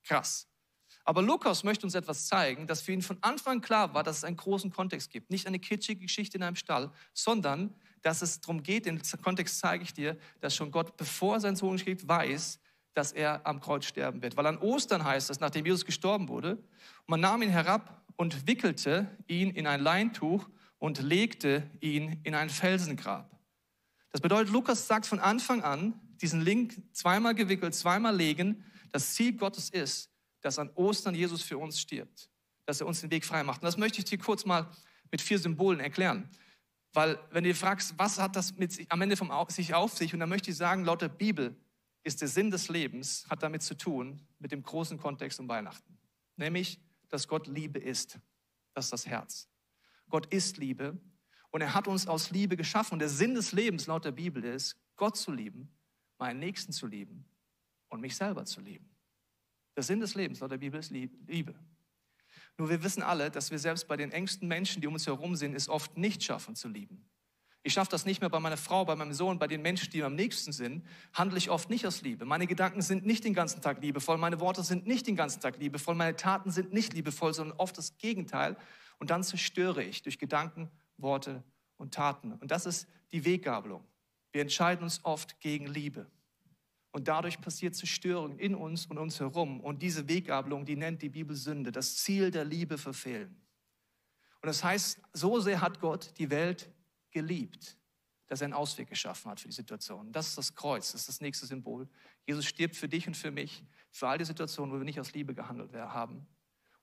krass. 0.05 0.47
Aber 1.03 1.21
Lukas 1.21 1.65
möchte 1.65 1.85
uns 1.85 1.95
etwas 1.95 2.27
zeigen, 2.27 2.65
dass 2.65 2.79
für 2.79 2.93
ihn 2.93 3.01
von 3.01 3.17
Anfang 3.19 3.59
klar 3.59 3.93
war, 3.93 4.03
dass 4.03 4.19
es 4.19 4.23
einen 4.23 4.37
großen 4.37 4.71
Kontext 4.71 5.11
gibt. 5.11 5.31
Nicht 5.31 5.47
eine 5.47 5.59
kitschige 5.59 5.99
Geschichte 5.99 6.37
in 6.37 6.43
einem 6.43 6.55
Stall, 6.55 6.93
sondern 7.11 7.75
dass 8.03 8.21
es 8.21 8.39
darum 8.39 8.61
geht, 8.61 8.85
den 8.85 9.01
Kontext 9.21 9.59
zeige 9.59 9.83
ich 9.83 9.93
dir, 9.93 10.17
dass 10.41 10.55
schon 10.55 10.71
Gott, 10.71 10.95
bevor 10.97 11.39
seinen 11.39 11.55
Sohn 11.55 11.79
schickt, 11.79 12.07
weiß, 12.07 12.59
dass 12.93 13.11
er 13.11 13.45
am 13.47 13.59
Kreuz 13.59 13.85
sterben 13.85 14.21
wird. 14.21 14.37
Weil 14.37 14.45
an 14.45 14.57
Ostern 14.59 15.03
heißt 15.03 15.29
es, 15.29 15.39
nachdem 15.39 15.65
Jesus 15.65 15.85
gestorben 15.85 16.27
wurde, 16.27 16.61
man 17.07 17.19
nahm 17.19 17.41
ihn 17.41 17.49
herab 17.49 18.05
und 18.17 18.45
wickelte 18.45 19.07
ihn 19.27 19.49
in 19.49 19.65
ein 19.65 19.81
Leintuch 19.81 20.47
und 20.77 21.01
legte 21.01 21.69
ihn 21.79 22.19
in 22.23 22.35
ein 22.35 22.49
Felsengrab. 22.49 23.31
Das 24.11 24.21
bedeutet, 24.21 24.53
Lukas 24.53 24.85
sagt 24.85 25.05
von 25.07 25.19
Anfang 25.19 25.63
an, 25.63 25.99
diesen 26.21 26.41
Link 26.41 26.81
zweimal 26.93 27.33
gewickelt, 27.33 27.73
zweimal 27.73 28.15
legen. 28.15 28.63
Das 28.91 29.15
Ziel 29.15 29.33
Gottes 29.33 29.69
ist, 29.69 30.11
dass 30.41 30.59
an 30.59 30.69
Ostern 30.75 31.15
Jesus 31.15 31.41
für 31.41 31.57
uns 31.57 31.79
stirbt, 31.79 32.29
dass 32.65 32.79
er 32.79 32.87
uns 32.87 33.01
den 33.01 33.09
Weg 33.11 33.25
frei 33.25 33.43
macht. 33.43 33.61
Und 33.61 33.65
das 33.65 33.77
möchte 33.77 33.99
ich 33.99 34.05
dir 34.05 34.19
kurz 34.19 34.45
mal 34.45 34.69
mit 35.09 35.21
vier 35.21 35.39
Symbolen 35.39 35.79
erklären. 35.79 36.29
Weil, 36.93 37.19
wenn 37.31 37.43
du 37.43 37.49
dir 37.49 37.55
fragst, 37.55 37.95
was 37.97 38.19
hat 38.19 38.35
das 38.35 38.55
mit 38.55 38.71
sich, 38.71 38.91
am 38.91 39.01
Ende 39.01 39.17
vom 39.17 39.31
sich 39.49 39.73
auf 39.73 39.93
sich, 39.93 40.13
und 40.13 40.19
dann 40.19 40.29
möchte 40.29 40.51
ich 40.51 40.57
sagen, 40.57 40.85
laut 40.85 41.01
der 41.01 41.09
Bibel 41.09 41.55
ist 42.03 42.21
der 42.21 42.27
Sinn 42.27 42.51
des 42.51 42.69
Lebens, 42.69 43.25
hat 43.29 43.41
damit 43.41 43.63
zu 43.63 43.75
tun, 43.75 44.21
mit 44.39 44.51
dem 44.51 44.61
großen 44.61 44.97
Kontext 44.97 45.39
um 45.39 45.47
Weihnachten. 45.47 45.97
Nämlich, 46.35 46.79
dass 47.09 47.27
Gott 47.27 47.47
Liebe 47.47 47.79
ist. 47.79 48.19
Das 48.73 48.85
ist 48.85 48.93
das 48.93 49.07
Herz. 49.07 49.47
Gott 50.09 50.31
ist 50.33 50.57
Liebe 50.57 50.99
und 51.49 51.61
er 51.61 51.73
hat 51.73 51.87
uns 51.87 52.07
aus 52.07 52.29
Liebe 52.31 52.57
geschaffen. 52.57 52.93
Und 52.93 52.99
der 52.99 53.09
Sinn 53.09 53.35
des 53.35 53.51
Lebens 53.51 53.87
laut 53.87 54.05
der 54.05 54.11
Bibel 54.11 54.43
ist, 54.43 54.75
Gott 54.95 55.17
zu 55.17 55.31
lieben, 55.31 55.71
meinen 56.17 56.39
Nächsten 56.39 56.71
zu 56.71 56.87
lieben 56.87 57.25
und 57.89 58.01
mich 58.01 58.15
selber 58.15 58.45
zu 58.45 58.61
lieben. 58.61 58.89
Der 59.75 59.83
Sinn 59.83 59.99
des 59.99 60.15
Lebens 60.15 60.39
laut 60.39 60.51
der 60.51 60.57
Bibel 60.57 60.79
ist 60.79 60.91
Liebe. 60.91 61.55
Nur 62.57 62.69
wir 62.69 62.83
wissen 62.83 63.01
alle, 63.01 63.31
dass 63.31 63.51
wir 63.51 63.59
selbst 63.59 63.87
bei 63.87 63.97
den 63.97 64.11
engsten 64.11 64.47
Menschen, 64.47 64.81
die 64.81 64.87
um 64.87 64.93
uns 64.93 65.07
herum 65.07 65.35
sind, 65.35 65.55
es 65.55 65.69
oft 65.69 65.97
nicht 65.97 66.23
schaffen 66.23 66.55
zu 66.55 66.67
lieben. 66.67 67.03
Ich 67.65 67.73
schaffe 67.73 67.91
das 67.91 68.05
nicht 68.05 68.19
mehr 68.19 68.29
bei 68.29 68.41
meiner 68.41 68.57
Frau, 68.57 68.83
bei 68.83 68.95
meinem 68.95 69.13
Sohn, 69.13 69.39
bei 69.39 69.47
den 69.47 69.61
Menschen, 69.61 69.89
die 69.89 69.99
mir 69.99 70.07
am 70.07 70.15
nächsten 70.15 70.51
sind, 70.51 70.85
handle 71.13 71.37
ich 71.37 71.49
oft 71.49 71.69
nicht 71.69 71.87
aus 71.87 72.01
Liebe. 72.01 72.25
Meine 72.25 72.45
Gedanken 72.45 72.81
sind 72.81 73.05
nicht 73.05 73.23
den 73.23 73.33
ganzen 73.33 73.61
Tag 73.61 73.81
liebevoll, 73.81 74.17
meine 74.17 74.41
Worte 74.41 74.63
sind 74.63 74.85
nicht 74.85 75.07
den 75.07 75.15
ganzen 75.15 75.39
Tag 75.39 75.57
liebevoll, 75.59 75.95
meine 75.95 76.17
Taten 76.17 76.51
sind 76.51 76.73
nicht 76.73 76.93
liebevoll, 76.93 77.33
sondern 77.33 77.57
oft 77.57 77.77
das 77.77 77.97
Gegenteil. 77.97 78.57
Und 78.99 79.11
dann 79.11 79.23
zerstöre 79.23 79.81
ich 79.81 80.01
durch 80.01 80.19
Gedanken, 80.19 80.69
Worte 80.97 81.41
und 81.77 81.93
Taten. 81.93 82.33
Und 82.33 82.51
das 82.51 82.65
ist 82.65 82.85
die 83.13 83.23
Weggabelung. 83.23 83.85
Wir 84.33 84.41
entscheiden 84.41 84.83
uns 84.83 84.99
oft 85.03 85.39
gegen 85.39 85.67
Liebe. 85.67 86.05
Und 86.93 87.07
dadurch 87.07 87.41
passiert 87.41 87.75
Zerstörung 87.75 88.37
in 88.37 88.53
uns 88.53 88.85
und 88.85 88.99
uns 88.99 89.19
herum. 89.19 89.59
Und 89.61 89.81
diese 89.81 90.07
Weggabelung, 90.07 90.63
die 90.63 90.75
nennt 90.75 91.01
die 91.01 91.09
Bibel 91.09 91.35
Sünde, 91.35 91.71
das 91.71 91.97
Ziel 91.97 92.29
der 92.29 92.45
Liebe 92.45 92.77
verfehlen. 92.77 93.35
Und 94.41 94.47
das 94.47 94.63
heißt, 94.63 95.01
so 95.11 95.39
sehr 95.39 95.59
hat 95.59 95.79
Gott 95.79 96.13
die 96.19 96.29
Welt 96.29 96.71
geliebt, 97.09 97.77
dass 98.27 98.41
er 98.41 98.45
einen 98.45 98.53
Ausweg 98.53 98.89
geschaffen 98.89 99.31
hat 99.31 99.39
für 99.39 99.47
die 99.47 99.55
Situation. 99.55 100.11
Das 100.11 100.27
ist 100.27 100.37
das 100.37 100.53
Kreuz, 100.53 100.91
das 100.91 101.01
ist 101.01 101.09
das 101.09 101.21
nächste 101.21 101.47
Symbol. 101.47 101.89
Jesus 102.27 102.45
stirbt 102.45 102.75
für 102.75 102.87
dich 102.87 103.07
und 103.07 103.17
für 103.17 103.31
mich, 103.31 103.63
für 103.89 104.07
all 104.07 104.19
die 104.19 104.25
Situationen, 104.25 104.71
wo 104.71 104.77
wir 104.77 104.85
nicht 104.85 104.99
aus 104.99 105.13
Liebe 105.13 105.33
gehandelt 105.33 105.73
haben. 105.73 106.27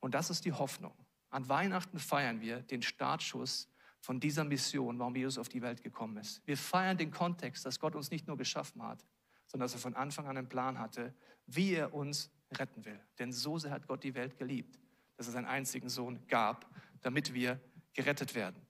Und 0.00 0.14
das 0.14 0.28
ist 0.28 0.44
die 0.44 0.52
Hoffnung. 0.52 0.94
An 1.28 1.48
Weihnachten 1.48 2.00
feiern 2.00 2.40
wir 2.40 2.62
den 2.62 2.82
Startschuss 2.82 3.68
von 4.00 4.18
dieser 4.18 4.42
Mission, 4.42 4.98
warum 4.98 5.14
Jesus 5.14 5.38
auf 5.38 5.48
die 5.48 5.62
Welt 5.62 5.84
gekommen 5.84 6.16
ist. 6.16 6.44
Wir 6.46 6.56
feiern 6.56 6.98
den 6.98 7.12
Kontext, 7.12 7.64
dass 7.64 7.78
Gott 7.78 7.94
uns 7.94 8.10
nicht 8.10 8.26
nur 8.26 8.36
geschaffen 8.36 8.82
hat, 8.82 9.04
sondern 9.50 9.66
dass 9.66 9.74
er 9.74 9.80
von 9.80 9.96
Anfang 9.96 10.26
an 10.28 10.36
einen 10.36 10.48
Plan 10.48 10.78
hatte, 10.78 11.12
wie 11.46 11.74
er 11.74 11.92
uns 11.92 12.30
retten 12.52 12.84
will. 12.84 13.00
Denn 13.18 13.32
so 13.32 13.58
sehr 13.58 13.72
hat 13.72 13.86
Gott 13.86 14.04
die 14.04 14.14
Welt 14.14 14.38
geliebt, 14.38 14.78
dass 15.16 15.26
er 15.26 15.32
seinen 15.32 15.46
einzigen 15.46 15.88
Sohn 15.88 16.26
gab, 16.28 16.70
damit 17.02 17.34
wir 17.34 17.60
gerettet 17.92 18.34
werden. 18.34 18.64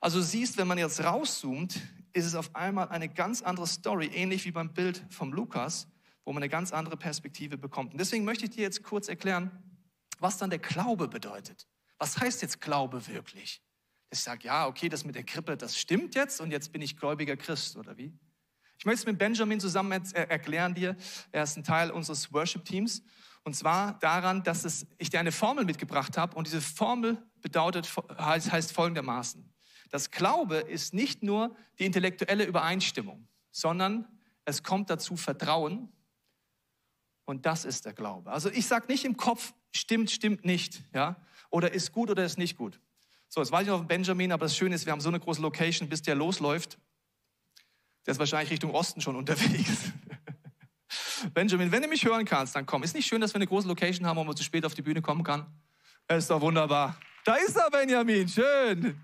Also 0.00 0.20
siehst, 0.20 0.58
wenn 0.58 0.68
man 0.68 0.78
jetzt 0.78 1.02
rauszoomt, 1.02 1.80
ist 2.12 2.26
es 2.26 2.34
auf 2.34 2.54
einmal 2.54 2.88
eine 2.88 3.08
ganz 3.08 3.42
andere 3.42 3.66
Story, 3.66 4.06
ähnlich 4.06 4.44
wie 4.44 4.52
beim 4.52 4.72
Bild 4.74 5.02
vom 5.08 5.32
Lukas, 5.32 5.88
wo 6.24 6.32
man 6.32 6.42
eine 6.42 6.50
ganz 6.50 6.72
andere 6.72 6.96
Perspektive 6.96 7.56
bekommt. 7.56 7.92
Und 7.92 7.98
deswegen 7.98 8.24
möchte 8.24 8.44
ich 8.44 8.50
dir 8.50 8.62
jetzt 8.62 8.82
kurz 8.82 9.08
erklären, 9.08 9.50
was 10.18 10.38
dann 10.38 10.50
der 10.50 10.58
Glaube 10.58 11.08
bedeutet. 11.08 11.66
Was 11.98 12.18
heißt 12.18 12.42
jetzt 12.42 12.60
Glaube 12.60 13.06
wirklich? 13.08 13.62
Ich 14.10 14.20
sage, 14.20 14.46
ja, 14.46 14.66
okay, 14.66 14.90
das 14.90 15.04
mit 15.04 15.14
der 15.14 15.24
Krippe, 15.24 15.56
das 15.56 15.78
stimmt 15.78 16.14
jetzt 16.14 16.40
und 16.40 16.50
jetzt 16.50 16.70
bin 16.70 16.82
ich 16.82 16.98
gläubiger 16.98 17.36
Christ, 17.36 17.76
oder 17.76 17.96
wie? 17.96 18.12
Ich 18.82 18.84
möchte 18.84 19.02
es 19.02 19.06
mit 19.06 19.18
Benjamin 19.18 19.60
zusammen 19.60 19.92
erklären 20.12 20.74
dir. 20.74 20.96
Er 21.30 21.44
ist 21.44 21.56
ein 21.56 21.62
Teil 21.62 21.92
unseres 21.92 22.32
Worship-Teams. 22.32 23.04
Und 23.44 23.54
zwar 23.54 23.96
daran, 24.00 24.42
dass 24.42 24.64
es, 24.64 24.88
ich 24.98 25.08
dir 25.08 25.20
eine 25.20 25.30
Formel 25.30 25.64
mitgebracht 25.64 26.18
habe 26.18 26.34
und 26.36 26.48
diese 26.48 26.60
Formel 26.60 27.24
bedeutet, 27.42 27.88
heißt, 28.18 28.50
heißt 28.50 28.72
folgendermaßen. 28.72 29.48
Das 29.90 30.10
Glaube 30.10 30.56
ist 30.56 30.94
nicht 30.94 31.22
nur 31.22 31.54
die 31.78 31.84
intellektuelle 31.84 32.42
Übereinstimmung, 32.42 33.28
sondern 33.52 34.04
es 34.46 34.64
kommt 34.64 34.90
dazu 34.90 35.14
Vertrauen 35.14 35.88
und 37.24 37.46
das 37.46 37.64
ist 37.64 37.84
der 37.84 37.92
Glaube. 37.92 38.32
Also 38.32 38.50
ich 38.50 38.66
sage 38.66 38.88
nicht 38.88 39.04
im 39.04 39.16
Kopf, 39.16 39.54
stimmt, 39.70 40.10
stimmt 40.10 40.44
nicht, 40.44 40.82
ja, 40.92 41.24
oder 41.50 41.72
ist 41.72 41.92
gut 41.92 42.10
oder 42.10 42.24
ist 42.24 42.36
nicht 42.36 42.56
gut. 42.56 42.80
So, 43.28 43.40
jetzt 43.40 43.52
weiß 43.52 43.62
ich 43.62 43.68
noch 43.68 43.78
von 43.78 43.86
Benjamin, 43.86 44.32
aber 44.32 44.46
das 44.46 44.56
Schöne 44.56 44.74
ist, 44.74 44.86
wir 44.86 44.92
haben 44.92 45.00
so 45.00 45.08
eine 45.08 45.20
große 45.20 45.40
Location, 45.40 45.88
bis 45.88 46.02
der 46.02 46.16
losläuft, 46.16 46.80
der 48.06 48.12
ist 48.12 48.18
wahrscheinlich 48.18 48.50
Richtung 48.50 48.72
Osten 48.72 49.00
schon 49.00 49.16
unterwegs. 49.16 49.92
Benjamin, 51.34 51.70
wenn 51.70 51.82
du 51.82 51.88
mich 51.88 52.04
hören 52.04 52.24
kannst, 52.24 52.56
dann 52.56 52.66
komm. 52.66 52.82
Ist 52.82 52.94
nicht 52.94 53.06
schön, 53.06 53.20
dass 53.20 53.32
wir 53.32 53.36
eine 53.36 53.46
große 53.46 53.68
Location 53.68 54.06
haben, 54.06 54.16
wo 54.16 54.24
man 54.24 54.36
zu 54.36 54.42
spät 54.42 54.64
auf 54.64 54.74
die 54.74 54.82
Bühne 54.82 55.02
kommen 55.02 55.22
kann? 55.22 55.46
Ist 56.08 56.30
doch 56.30 56.40
wunderbar. 56.40 56.98
Da 57.24 57.36
ist 57.36 57.56
er, 57.56 57.70
Benjamin. 57.70 58.28
Schön. 58.28 59.00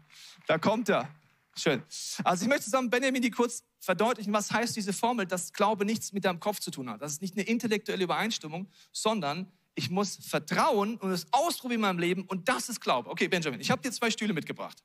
Da 0.47 0.59
kommt 0.59 0.89
er. 0.89 1.09
Schön. 1.57 1.83
Also 2.25 2.45
ich 2.45 2.49
möchte 2.49 2.65
zusammen 2.65 2.91
Benjamin 2.91 3.23
die 3.23 3.31
kurz 3.31 3.65
verdeutlichen, 3.81 4.33
was 4.33 4.51
heißt 4.53 4.77
diese 4.77 4.93
Formel, 4.93 5.27
dass 5.27 5.53
Glaube 5.53 5.85
nichts 5.85 6.13
mit 6.13 6.25
deinem 6.25 6.41
Kopf 6.41 6.61
zu 6.61 6.71
tun 6.71 6.89
hat. 6.89 7.03
Das 7.03 7.13
ist 7.13 7.23
nicht 7.23 7.37
eine 7.37 7.47
intellektuelle 7.47 8.05
Übereinstimmung, 8.05 8.69
sondern 8.93 9.51
ich 9.75 9.91
muss 9.91 10.17
vertrauen 10.17 10.97
und 10.97 11.11
es 11.11 11.27
ausprobieren 11.33 11.79
in 11.79 11.83
meinem 11.83 11.99
Leben 11.99 12.25
und 12.25 12.49
das 12.49 12.69
ist 12.69 12.81
Glaube. 12.81 13.11
Okay, 13.11 13.29
Benjamin, 13.29 13.61
ich 13.61 13.71
habe 13.71 13.83
dir 13.83 13.93
zwei 13.93 14.11
Stühle 14.11 14.33
mitgebracht. 14.33 14.85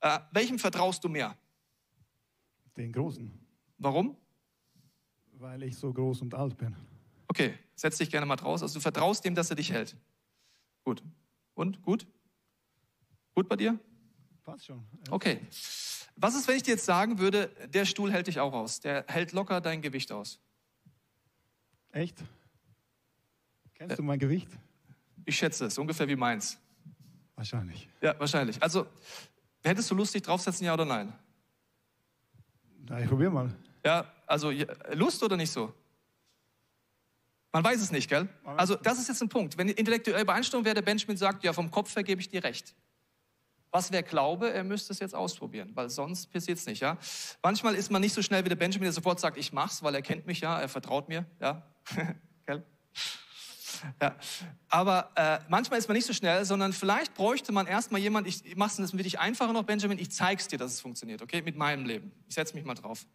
Äh, 0.00 0.18
welchem 0.32 0.58
vertraust 0.58 1.04
du 1.04 1.08
mehr? 1.08 1.36
Den 2.76 2.92
großen. 2.92 3.41
Warum? 3.82 4.16
Weil 5.32 5.64
ich 5.64 5.76
so 5.76 5.92
groß 5.92 6.22
und 6.22 6.34
alt 6.34 6.56
bin. 6.56 6.76
Okay, 7.26 7.58
setz 7.74 7.98
dich 7.98 8.10
gerne 8.10 8.26
mal 8.26 8.36
draus. 8.36 8.62
Also 8.62 8.74
du 8.74 8.80
vertraust 8.80 9.24
dem, 9.24 9.34
dass 9.34 9.50
er 9.50 9.56
dich 9.56 9.72
hält. 9.72 9.96
Gut. 10.84 11.02
Und? 11.54 11.82
Gut? 11.82 12.06
Gut 13.34 13.48
bei 13.48 13.56
dir? 13.56 13.78
Passt 14.44 14.66
schon. 14.66 14.84
Okay. 15.10 15.40
Was 16.14 16.36
ist, 16.36 16.46
wenn 16.46 16.56
ich 16.56 16.62
dir 16.62 16.72
jetzt 16.72 16.84
sagen 16.84 17.18
würde, 17.18 17.48
der 17.74 17.84
Stuhl 17.84 18.12
hält 18.12 18.28
dich 18.28 18.38
auch 18.38 18.52
aus? 18.52 18.78
Der 18.80 19.04
hält 19.08 19.32
locker 19.32 19.60
dein 19.60 19.82
Gewicht 19.82 20.12
aus. 20.12 20.38
Echt? 21.90 22.22
Kennst 23.74 23.98
du 23.98 24.02
mein 24.04 24.18
Gewicht? 24.20 24.48
Ich 25.24 25.36
schätze 25.36 25.66
es, 25.66 25.76
ungefähr 25.76 26.06
wie 26.06 26.16
meins. 26.16 26.58
Wahrscheinlich. 27.34 27.88
Ja, 28.00 28.18
wahrscheinlich. 28.20 28.62
Also, 28.62 28.86
hättest 29.64 29.90
du 29.90 29.96
Lust, 29.96 30.14
dich 30.14 30.22
draufsetzen, 30.22 30.66
ja 30.66 30.74
oder 30.74 30.84
nein? 30.84 31.12
Na, 32.88 33.00
ich 33.00 33.08
probier 33.08 33.30
mal. 33.30 33.52
Ja, 33.84 34.12
also 34.26 34.52
Lust 34.92 35.22
oder 35.22 35.36
nicht 35.36 35.50
so? 35.50 35.72
Man 37.52 37.62
weiß 37.62 37.82
es 37.82 37.92
nicht, 37.92 38.08
gell? 38.08 38.28
Also, 38.56 38.76
das 38.76 38.98
ist 38.98 39.08
jetzt 39.08 39.20
ein 39.20 39.28
Punkt. 39.28 39.58
Wenn 39.58 39.68
intellektuelle 39.68 40.22
Übereinstimmung 40.22 40.64
wäre, 40.64 40.74
der 40.74 40.82
Benjamin 40.82 41.18
sagt, 41.18 41.44
ja, 41.44 41.52
vom 41.52 41.70
Kopf 41.70 41.94
her 41.94 42.02
gebe 42.02 42.20
ich 42.20 42.28
dir 42.30 42.42
recht. 42.42 42.74
Was 43.70 43.92
wäre 43.92 44.02
Glaube? 44.02 44.52
Er 44.52 44.64
müsste 44.64 44.92
es 44.92 45.00
jetzt 45.00 45.14
ausprobieren, 45.14 45.70
weil 45.74 45.90
sonst 45.90 46.30
passiert 46.30 46.58
es 46.58 46.66
nicht. 46.66 46.80
Ja? 46.80 46.98
Manchmal 47.42 47.74
ist 47.74 47.90
man 47.90 48.00
nicht 48.02 48.14
so 48.14 48.22
schnell 48.22 48.44
wie 48.44 48.48
der 48.48 48.56
Benjamin, 48.56 48.84
der 48.84 48.92
sofort 48.92 49.20
sagt, 49.20 49.36
ich 49.36 49.52
mach's, 49.52 49.82
weil 49.82 49.94
er 49.94 50.02
kennt 50.02 50.26
mich 50.26 50.40
ja, 50.40 50.60
er 50.60 50.68
vertraut 50.68 51.08
mir. 51.08 51.24
Ja? 51.40 51.62
ja. 54.00 54.16
Aber 54.68 55.10
äh, 55.16 55.38
manchmal 55.48 55.78
ist 55.78 55.88
man 55.88 55.96
nicht 55.96 56.06
so 56.06 56.12
schnell, 56.12 56.44
sondern 56.44 56.72
vielleicht 56.74 57.14
bräuchte 57.14 57.50
man 57.52 57.66
erstmal 57.66 58.00
jemand, 58.00 58.26
ich 58.26 58.56
mache 58.56 58.82
es 58.82 58.90
für 58.90 58.96
dich 58.98 59.18
einfacher 59.18 59.54
noch, 59.54 59.64
Benjamin, 59.64 59.98
ich 59.98 60.10
zeig's 60.10 60.48
dir, 60.48 60.58
dass 60.58 60.72
es 60.72 60.80
funktioniert, 60.80 61.22
okay? 61.22 61.40
Mit 61.40 61.56
meinem 61.56 61.86
Leben. 61.86 62.12
Ich 62.28 62.34
setze 62.34 62.54
mich 62.54 62.64
mal 62.64 62.74
drauf. 62.74 63.06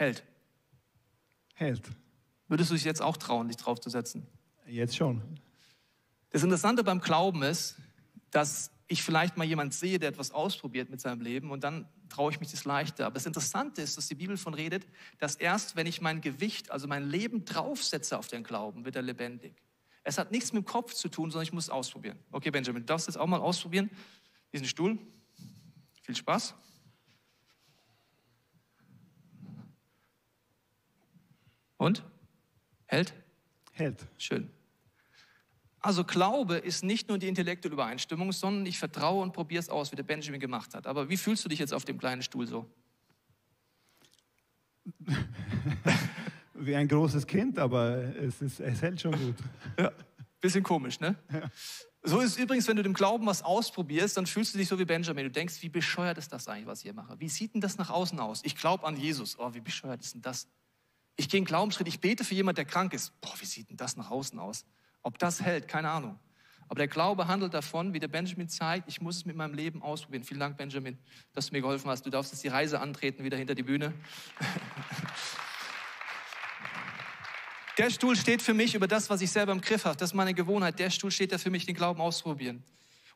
Hält. 0.00 0.24
Hält. 1.52 1.82
Würdest 2.48 2.70
du 2.70 2.74
dich 2.74 2.84
jetzt 2.84 3.02
auch 3.02 3.18
trauen, 3.18 3.48
dich 3.48 3.58
draufzusetzen? 3.58 4.26
Jetzt 4.66 4.96
schon. 4.96 5.20
Das 6.30 6.42
Interessante 6.42 6.82
beim 6.82 7.02
Glauben 7.02 7.42
ist, 7.42 7.76
dass 8.30 8.70
ich 8.88 9.02
vielleicht 9.02 9.36
mal 9.36 9.44
jemand 9.44 9.74
sehe, 9.74 9.98
der 9.98 10.08
etwas 10.08 10.30
ausprobiert 10.30 10.88
mit 10.88 11.02
seinem 11.02 11.20
Leben 11.20 11.50
und 11.50 11.64
dann 11.64 11.86
traue 12.08 12.32
ich 12.32 12.40
mich 12.40 12.50
das 12.50 12.64
leichter. 12.64 13.04
Aber 13.04 13.12
das 13.12 13.26
Interessante 13.26 13.82
ist, 13.82 13.98
dass 13.98 14.08
die 14.08 14.14
Bibel 14.14 14.38
von 14.38 14.54
redet, 14.54 14.86
dass 15.18 15.34
erst 15.34 15.76
wenn 15.76 15.86
ich 15.86 16.00
mein 16.00 16.22
Gewicht, 16.22 16.70
also 16.70 16.88
mein 16.88 17.06
Leben 17.06 17.44
draufsetze 17.44 18.16
auf 18.16 18.26
den 18.26 18.42
Glauben, 18.42 18.86
wird 18.86 18.96
er 18.96 19.02
lebendig. 19.02 19.52
Es 20.02 20.16
hat 20.16 20.30
nichts 20.30 20.54
mit 20.54 20.64
dem 20.64 20.66
Kopf 20.66 20.94
zu 20.94 21.10
tun, 21.10 21.30
sondern 21.30 21.42
ich 21.42 21.52
muss 21.52 21.64
es 21.64 21.70
ausprobieren. 21.70 22.18
Okay, 22.32 22.50
Benjamin, 22.50 22.84
du 22.84 22.86
darfst 22.86 23.06
jetzt 23.06 23.18
auch 23.18 23.26
mal 23.26 23.40
ausprobieren. 23.40 23.90
Diesen 24.50 24.66
Stuhl. 24.66 24.96
Viel 26.00 26.16
Spaß. 26.16 26.54
Und? 31.80 32.04
Hält? 32.84 33.14
Hält. 33.72 34.06
Schön. 34.18 34.50
Also 35.78 36.04
Glaube 36.04 36.58
ist 36.58 36.84
nicht 36.84 37.08
nur 37.08 37.16
die 37.16 37.26
intellektuelle 37.26 37.72
Übereinstimmung, 37.72 38.32
sondern 38.32 38.66
ich 38.66 38.78
vertraue 38.78 39.22
und 39.22 39.32
probiere 39.32 39.60
es 39.60 39.70
aus, 39.70 39.90
wie 39.90 39.96
der 39.96 40.02
Benjamin 40.02 40.40
gemacht 40.40 40.74
hat. 40.74 40.86
Aber 40.86 41.08
wie 41.08 41.16
fühlst 41.16 41.42
du 41.42 41.48
dich 41.48 41.58
jetzt 41.58 41.72
auf 41.72 41.86
dem 41.86 41.96
kleinen 41.96 42.20
Stuhl 42.20 42.46
so? 42.46 42.70
wie 46.52 46.76
ein 46.76 46.86
großes 46.86 47.26
Kind, 47.26 47.58
aber 47.58 48.14
es, 48.14 48.42
ist, 48.42 48.60
es 48.60 48.82
hält 48.82 49.00
schon 49.00 49.12
gut. 49.12 49.36
Ja, 49.78 49.90
bisschen 50.38 50.62
komisch, 50.62 51.00
ne? 51.00 51.16
Ja. 51.32 51.50
So 52.02 52.20
ist 52.20 52.32
es 52.32 52.36
übrigens, 52.36 52.68
wenn 52.68 52.76
du 52.76 52.82
dem 52.82 52.92
Glauben 52.92 53.24
was 53.24 53.42
ausprobierst, 53.42 54.18
dann 54.18 54.26
fühlst 54.26 54.52
du 54.52 54.58
dich 54.58 54.68
so 54.68 54.78
wie 54.78 54.84
Benjamin. 54.84 55.24
Du 55.24 55.30
denkst, 55.30 55.62
wie 55.62 55.70
bescheuert 55.70 56.18
ist 56.18 56.30
das 56.30 56.46
eigentlich, 56.46 56.66
was 56.66 56.80
ich 56.80 56.84
hier 56.84 56.92
mache? 56.92 57.18
Wie 57.20 57.30
sieht 57.30 57.54
denn 57.54 57.62
das 57.62 57.78
nach 57.78 57.88
außen 57.88 58.20
aus? 58.20 58.42
Ich 58.44 58.54
glaube 58.54 58.86
an 58.86 58.98
Jesus. 58.98 59.38
Oh, 59.38 59.54
wie 59.54 59.60
bescheuert 59.60 60.02
ist 60.02 60.12
denn 60.12 60.20
das? 60.20 60.46
Ich 61.20 61.28
gehe 61.28 61.36
einen 61.36 61.44
Glaubensschritt, 61.44 61.86
ich 61.86 62.00
bete 62.00 62.24
für 62.24 62.34
jemanden, 62.34 62.56
der 62.56 62.64
krank 62.64 62.94
ist. 62.94 63.12
Boah, 63.20 63.34
wie 63.38 63.44
sieht 63.44 63.68
denn 63.68 63.76
das 63.76 63.94
nach 63.98 64.10
außen 64.10 64.38
aus? 64.38 64.64
Ob 65.02 65.18
das 65.18 65.42
hält, 65.42 65.68
keine 65.68 65.90
Ahnung. 65.90 66.18
Aber 66.66 66.78
der 66.78 66.88
Glaube 66.88 67.28
handelt 67.28 67.52
davon, 67.52 67.92
wie 67.92 67.98
der 67.98 68.08
Benjamin 68.08 68.48
zeigt, 68.48 68.88
ich 68.88 69.02
muss 69.02 69.16
es 69.16 69.26
mit 69.26 69.36
meinem 69.36 69.52
Leben 69.52 69.82
ausprobieren. 69.82 70.24
Vielen 70.24 70.40
Dank, 70.40 70.56
Benjamin, 70.56 70.96
dass 71.34 71.48
du 71.48 71.52
mir 71.52 71.60
geholfen 71.60 71.90
hast. 71.90 72.06
Du 72.06 72.10
darfst 72.10 72.32
jetzt 72.32 72.42
die 72.42 72.48
Reise 72.48 72.80
antreten, 72.80 73.22
wieder 73.22 73.36
hinter 73.36 73.54
die 73.54 73.62
Bühne. 73.62 73.92
Der 77.76 77.90
Stuhl 77.90 78.16
steht 78.16 78.40
für 78.40 78.54
mich 78.54 78.74
über 78.74 78.88
das, 78.88 79.10
was 79.10 79.20
ich 79.20 79.30
selber 79.30 79.52
im 79.52 79.60
Griff 79.60 79.84
habe. 79.84 79.98
Das 79.98 80.12
ist 80.12 80.14
meine 80.14 80.32
Gewohnheit. 80.32 80.78
Der 80.78 80.88
Stuhl 80.88 81.10
steht 81.10 81.32
da 81.32 81.38
für 81.38 81.50
mich, 81.50 81.66
den 81.66 81.74
Glauben 81.74 82.00
auszuprobieren. 82.00 82.64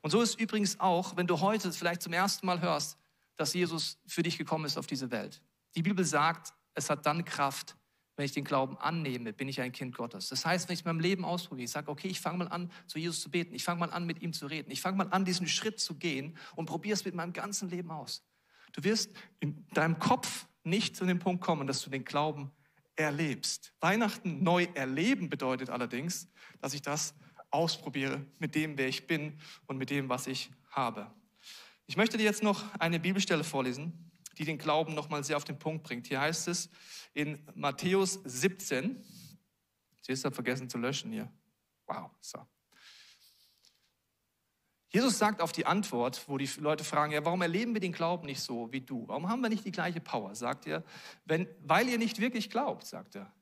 Und 0.03 0.11
so 0.11 0.21
ist 0.21 0.39
übrigens 0.39 0.79
auch, 0.79 1.17
wenn 1.17 1.27
du 1.27 1.41
heute 1.41 1.73
vielleicht 1.73 2.03
zum 2.03 2.13
ersten 2.13 2.45
Mal 2.45 2.61
hörst, 2.61 2.99
dass 3.39 3.55
Jesus 3.55 3.97
für 4.07 4.23
dich 4.23 4.37
gekommen 4.37 4.67
ist 4.67 4.77
auf 4.77 4.87
diese 4.87 5.11
Welt. 5.11 5.41
Die 5.75 5.83
Bibel 5.83 6.05
sagt, 6.05 6.53
es 6.75 6.91
hat 6.91 7.07
dann 7.07 7.25
Kraft, 7.25 7.77
wenn 8.17 8.25
ich 8.25 8.33
den 8.33 8.45
Glauben 8.45 8.77
annehme, 8.79 9.33
bin 9.33 9.49
ich 9.49 9.61
ein 9.61 9.73
Kind 9.73 9.97
Gottes. 9.97 10.29
Das 10.29 10.47
heißt, 10.47 10.69
wenn 10.69 10.75
ich 10.75 10.85
mein 10.85 11.01
Leben 11.01 11.25
ausprobiere, 11.25 11.65
ich 11.65 11.71
sage, 11.71 11.91
okay, 11.91 12.09
ich 12.09 12.21
fange 12.21 12.39
mal 12.39 12.49
an, 12.49 12.71
zu 12.87 12.99
Jesus 12.99 13.21
zu 13.21 13.31
beten, 13.31 13.55
ich 13.55 13.65
fange 13.65 13.81
mal 13.81 13.91
an, 13.91 14.07
mit 14.07 14.23
ihm 14.23 14.33
zu 14.33 14.47
reden, 14.47 14.71
ich 14.71 14.81
fange 14.81 14.97
mal 14.97 15.09
an, 15.09 15.25
diesen 15.25 15.47
Schritt 15.47 15.81
zu 15.81 15.97
gehen 15.97 16.37
und 16.55 16.67
probiere 16.67 16.95
es 16.95 17.05
mit 17.05 17.15
meinem 17.15 17.33
ganzen 17.33 17.69
Leben 17.71 17.91
aus. 17.91 18.25
Du 18.73 18.85
wirst 18.85 19.11
in 19.41 19.67
deinem 19.75 19.99
Kopf 19.99 20.47
nicht 20.63 20.97
zu 20.97 21.05
dem 21.05 21.19
Punkt 21.19 21.43
kommen, 21.43 21.67
dass 21.67 21.83
du 21.83 21.91
den 21.91 22.05
Glauben 22.05 22.51
erlebst. 22.97 23.73
Weihnachten 23.81 24.43
neu 24.43 24.67
erleben 24.75 25.29
bedeutet 25.29 25.71
allerdings, 25.71 26.29
dass 26.61 26.75
ich 26.75 26.83
das 26.83 27.15
ausprobiere 27.51 28.25
mit 28.39 28.55
dem, 28.55 28.79
wer 28.79 28.89
ich 28.89 29.07
bin 29.07 29.39
und 29.67 29.77
mit 29.77 29.91
dem, 29.91 30.09
was 30.09 30.27
ich 30.27 30.51
habe. 30.71 31.11
Ich 31.87 31.97
möchte 31.97 32.17
dir 32.17 32.25
jetzt 32.25 32.43
noch 32.43 32.65
eine 32.79 32.99
Bibelstelle 32.99 33.45
vorlesen, 33.45 34.11
die 34.39 34.45
den 34.45 34.59
Glauben 34.59 34.95
nochmal 34.95 35.25
sehr 35.25 35.37
auf 35.37 35.45
den 35.45 35.59
Punkt 35.59 35.85
bringt. 35.85 36.07
Hier 36.07 36.21
heißt 36.21 36.49
es 36.49 36.69
in 37.13 37.41
Matthäus 37.55 38.21
17, 38.25 39.03
siehst 40.03 40.25
du, 40.25 40.31
vergessen 40.31 40.69
zu 40.69 40.79
löschen 40.79 41.13
hier. 41.13 41.31
Wow, 41.87 42.11
so. 42.21 42.39
Jesus 44.95 45.19
sagt 45.19 45.41
auf 45.41 45.51
die 45.51 45.67
Antwort, 45.67 46.23
wo 46.29 46.39
die 46.39 46.49
Leute 46.59 46.85
fragen, 46.85 47.13
ja, 47.13 47.25
warum 47.25 47.43
erleben 47.43 47.75
wir 47.75 47.81
den 47.81 47.91
Glauben 47.91 48.27
nicht 48.27 48.41
so 48.41 48.73
wie 48.73 48.81
du? 48.81 49.09
Warum 49.09 49.29
haben 49.29 49.41
wir 49.41 49.49
nicht 49.49 49.65
die 49.65 49.73
gleiche 49.73 50.01
Power? 50.01 50.37
Sagt 50.37 50.69
er, 50.69 50.85
wenn, 51.25 51.49
weil 51.65 51.89
ihr 51.89 51.99
nicht 51.99 52.21
wirklich 52.21 52.49
glaubt, 52.49 52.87
sagt 52.87 53.17
er. 53.17 53.33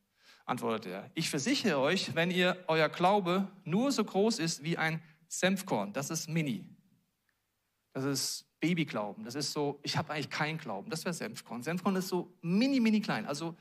Antwortet 0.46 0.90
er, 0.90 1.10
ich 1.14 1.28
versichere 1.28 1.78
euch, 1.78 2.14
wenn 2.14 2.30
ihr 2.30 2.64
euer 2.68 2.88
Glaube 2.88 3.48
nur 3.64 3.92
so 3.92 4.02
groß 4.02 4.38
ist 4.38 4.64
wie 4.64 4.78
ein 4.78 5.02
Senfkorn, 5.28 5.92
das 5.92 6.08
ist 6.08 6.26
mini. 6.26 6.64
Das 7.92 8.04
ist 8.04 8.46
Babyglauben. 8.60 9.24
Das 9.24 9.34
ist 9.34 9.52
so, 9.52 9.80
ich 9.82 9.96
habe 9.96 10.12
eigentlich 10.12 10.30
keinen 10.30 10.58
Glauben. 10.58 10.90
Das 10.90 11.04
wäre 11.04 11.12
Senfkorn. 11.12 11.62
Senfkorn 11.62 11.96
ist 11.96 12.08
so 12.08 12.32
mini, 12.40 12.80
mini 12.80 13.00
klein. 13.00 13.26
Also 13.26 13.56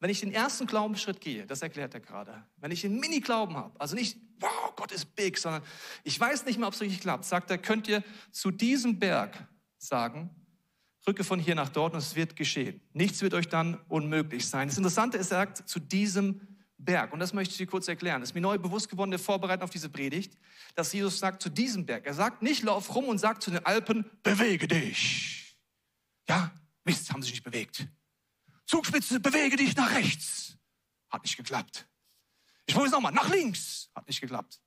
wenn 0.00 0.10
ich 0.10 0.20
den 0.20 0.32
ersten 0.32 0.66
Glaubensschritt 0.66 1.20
gehe, 1.20 1.46
das 1.46 1.62
erklärt 1.62 1.94
er 1.94 2.00
gerade, 2.00 2.44
wenn 2.58 2.70
ich 2.70 2.84
einen 2.84 3.00
Mini-Glauben 3.00 3.56
habe, 3.56 3.80
also 3.80 3.94
nicht, 3.94 4.18
wow, 4.40 4.74
Gott 4.76 4.92
ist 4.92 5.14
big, 5.14 5.38
sondern 5.38 5.62
ich 6.04 6.20
weiß 6.20 6.44
nicht 6.44 6.58
mehr, 6.58 6.68
ob 6.68 6.74
es 6.74 6.80
richtig 6.80 7.00
klappt, 7.00 7.24
sagt 7.24 7.50
er, 7.50 7.58
könnt 7.58 7.88
ihr 7.88 8.02
zu 8.30 8.50
diesem 8.50 8.98
Berg 8.98 9.46
sagen, 9.78 10.30
rücke 11.06 11.24
von 11.24 11.38
hier 11.38 11.54
nach 11.54 11.70
dort 11.70 11.94
und 11.94 12.00
es 12.00 12.14
wird 12.14 12.36
geschehen. 12.36 12.80
Nichts 12.92 13.22
wird 13.22 13.32
euch 13.32 13.48
dann 13.48 13.80
unmöglich 13.88 14.46
sein. 14.46 14.68
Das 14.68 14.76
Interessante 14.76 15.16
ist, 15.16 15.30
er 15.30 15.38
sagt, 15.38 15.68
zu 15.68 15.80
diesem 15.80 16.40
Berg. 16.78 17.12
Und 17.12 17.20
das 17.20 17.32
möchte 17.32 17.52
ich 17.52 17.58
dir 17.58 17.66
kurz 17.66 17.88
erklären. 17.88 18.20
Das 18.20 18.30
ist 18.30 18.34
mir 18.34 18.40
neu 18.40 18.58
bewusst 18.58 18.88
geworden, 18.88 19.10
der 19.10 19.20
Vorbereitung 19.20 19.64
auf 19.64 19.70
diese 19.70 19.88
Predigt, 19.88 20.36
dass 20.74 20.92
Jesus 20.92 21.18
sagt 21.18 21.42
zu 21.42 21.48
diesem 21.48 21.86
Berg. 21.86 22.06
Er 22.06 22.14
sagt 22.14 22.42
nicht, 22.42 22.62
lauf 22.62 22.94
rum 22.94 23.06
und 23.06 23.18
sagt 23.18 23.42
zu 23.42 23.50
den 23.50 23.64
Alpen, 23.64 24.04
bewege 24.22 24.68
dich. 24.68 25.56
Ja, 26.28 26.52
Mist, 26.84 27.12
haben 27.12 27.22
sich 27.22 27.32
nicht 27.32 27.44
bewegt. 27.44 27.88
Zugspitze, 28.66 29.20
bewege 29.20 29.56
dich 29.56 29.76
nach 29.76 29.94
rechts. 29.94 30.56
Hat 31.08 31.22
nicht 31.22 31.36
geklappt. 31.36 31.86
Ich 32.66 32.74
wollte 32.74 32.88
es 32.88 32.92
nochmal, 32.92 33.12
nach 33.12 33.30
links. 33.30 33.90
Hat 33.94 34.06
nicht 34.06 34.20
geklappt. 34.20 34.60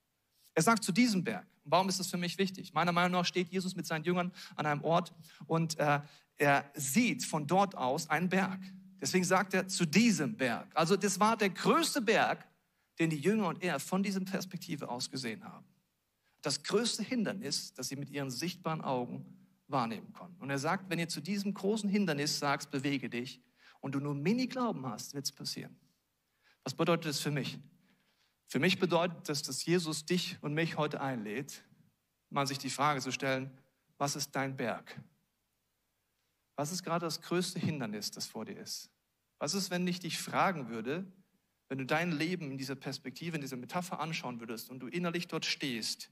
Er 0.54 0.64
sagt 0.64 0.84
zu 0.84 0.92
diesem 0.92 1.24
Berg. 1.24 1.48
Warum 1.64 1.90
ist 1.90 2.00
das 2.00 2.08
für 2.08 2.18
mich 2.18 2.38
wichtig? 2.38 2.74
Meiner 2.74 2.92
Meinung 2.92 3.12
nach 3.12 3.26
steht 3.26 3.50
Jesus 3.50 3.76
mit 3.76 3.86
seinen 3.86 4.04
Jüngern 4.04 4.32
an 4.56 4.66
einem 4.66 4.84
Ort 4.84 5.14
und 5.46 5.78
äh, 5.78 6.02
er 6.38 6.72
sieht 6.74 7.24
von 7.26 7.46
dort 7.46 7.76
aus 7.76 8.10
einen 8.10 8.30
Berg. 8.30 8.60
Deswegen 9.02 9.24
sagt 9.24 9.54
er 9.54 9.68
zu 9.68 9.86
diesem 9.86 10.36
Berg. 10.36 10.68
Also 10.76 10.96
das 10.96 11.20
war 11.20 11.38
der 11.38 11.50
größte 11.50 12.02
Berg, 12.02 12.46
den 13.00 13.10
die 13.10 13.20
Jünger 13.20 13.48
und 13.48 13.64
er 13.64 13.80
von 13.80 14.04
dieser 14.04 14.20
Perspektive 14.20 14.90
aus 14.90 15.10
gesehen 15.10 15.44
haben. 15.44 15.66
Das 16.42 16.64
größte 16.64 17.04
Hindernis, 17.04 17.74
das 17.74 17.90
sie 17.90 17.96
mit 17.96 18.10
ihren 18.10 18.30
sichtbaren 18.30 18.82
Augen 18.82 19.26
wahrnehmen 19.68 20.12
konnten. 20.14 20.42
Und 20.42 20.50
er 20.50 20.60
sagt, 20.60 20.90
wenn 20.90 21.00
ihr 21.00 21.08
zu 21.08 21.22
diesem 21.22 21.54
großen 21.54 21.90
Hindernis 21.90 22.40
sagst, 22.40 22.72
bewege 22.72 23.10
dich, 23.10 23.42
und 23.82 23.96
du 23.96 24.00
nur 24.00 24.14
Mini-Glauben 24.14 24.86
hast, 24.86 25.14
wird 25.14 25.26
es 25.26 25.32
passieren. 25.32 25.76
Was 26.64 26.74
bedeutet 26.74 27.06
das 27.06 27.20
für 27.20 27.32
mich? 27.32 27.60
Für 28.48 28.60
mich 28.60 28.80
bedeutet 28.80 29.30
das, 29.30 29.44
dass 29.44 29.66
Jesus 29.66 30.06
dich 30.06 30.38
und 30.42 30.54
mich 30.54 30.78
heute 30.78 31.02
einlädt, 31.02 31.64
mal 32.30 32.48
sich 32.48 32.58
die 32.58 32.70
Frage 32.70 33.00
zu 33.00 33.12
stellen, 33.12 33.52
was 33.98 34.16
ist 34.16 34.36
dein 34.36 34.58
Berg? 34.58 35.00
Was 36.60 36.74
ist 36.74 36.84
gerade 36.84 37.06
das 37.06 37.22
größte 37.22 37.58
Hindernis, 37.58 38.12
das 38.12 38.28
vor 38.28 38.44
dir 38.44 38.58
ist? 38.58 38.92
Was 39.38 39.54
ist, 39.54 39.72
wenn 39.72 39.88
ich 39.88 40.02
dich 40.02 40.20
fragen 40.20 40.68
würde, 40.68 41.10
wenn 41.70 41.78
du 41.78 41.86
dein 41.86 42.12
Leben 42.12 42.52
in 42.52 42.58
dieser 42.58 42.76
Perspektive, 42.76 43.38
in 43.38 43.42
dieser 43.42 43.56
Metapher 43.56 44.02
anschauen 44.02 44.42
würdest 44.42 44.70
und 44.70 44.82
du 44.82 44.88
innerlich 44.88 45.30
dort 45.30 45.46
stehst, 45.46 46.12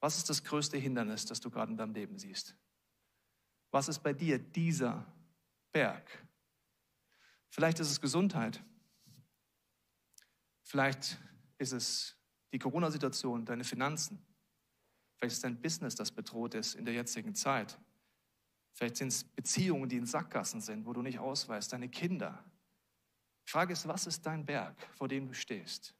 was 0.00 0.16
ist 0.16 0.28
das 0.28 0.42
größte 0.42 0.76
Hindernis, 0.76 1.24
das 1.26 1.38
du 1.38 1.50
gerade 1.50 1.70
in 1.70 1.78
deinem 1.78 1.94
Leben 1.94 2.18
siehst? 2.18 2.56
Was 3.70 3.86
ist 3.86 4.00
bei 4.00 4.12
dir 4.12 4.40
dieser 4.40 5.06
Berg? 5.70 6.26
Vielleicht 7.48 7.78
ist 7.78 7.92
es 7.92 8.00
Gesundheit. 8.00 8.60
Vielleicht 10.64 11.16
ist 11.58 11.70
es 11.70 12.16
die 12.52 12.58
Corona-Situation, 12.58 13.44
deine 13.44 13.62
Finanzen. 13.62 14.18
Vielleicht 15.14 15.34
ist 15.34 15.44
dein 15.44 15.62
Business, 15.62 15.94
das 15.94 16.10
bedroht 16.10 16.54
ist 16.54 16.74
in 16.74 16.84
der 16.84 16.94
jetzigen 16.94 17.36
Zeit. 17.36 17.78
Vielleicht 18.76 18.98
sind 18.98 19.08
es 19.08 19.24
Beziehungen, 19.24 19.88
die 19.88 19.96
in 19.96 20.04
Sackgassen 20.04 20.60
sind, 20.60 20.84
wo 20.84 20.92
du 20.92 21.00
nicht 21.00 21.18
ausweist, 21.18 21.72
deine 21.72 21.88
Kinder. 21.88 22.44
Die 23.46 23.50
Frage 23.50 23.72
ist, 23.72 23.88
was 23.88 24.06
ist 24.06 24.26
dein 24.26 24.44
Berg, 24.44 24.76
vor 24.92 25.08
dem 25.08 25.26
du 25.26 25.32
stehst? 25.32 25.94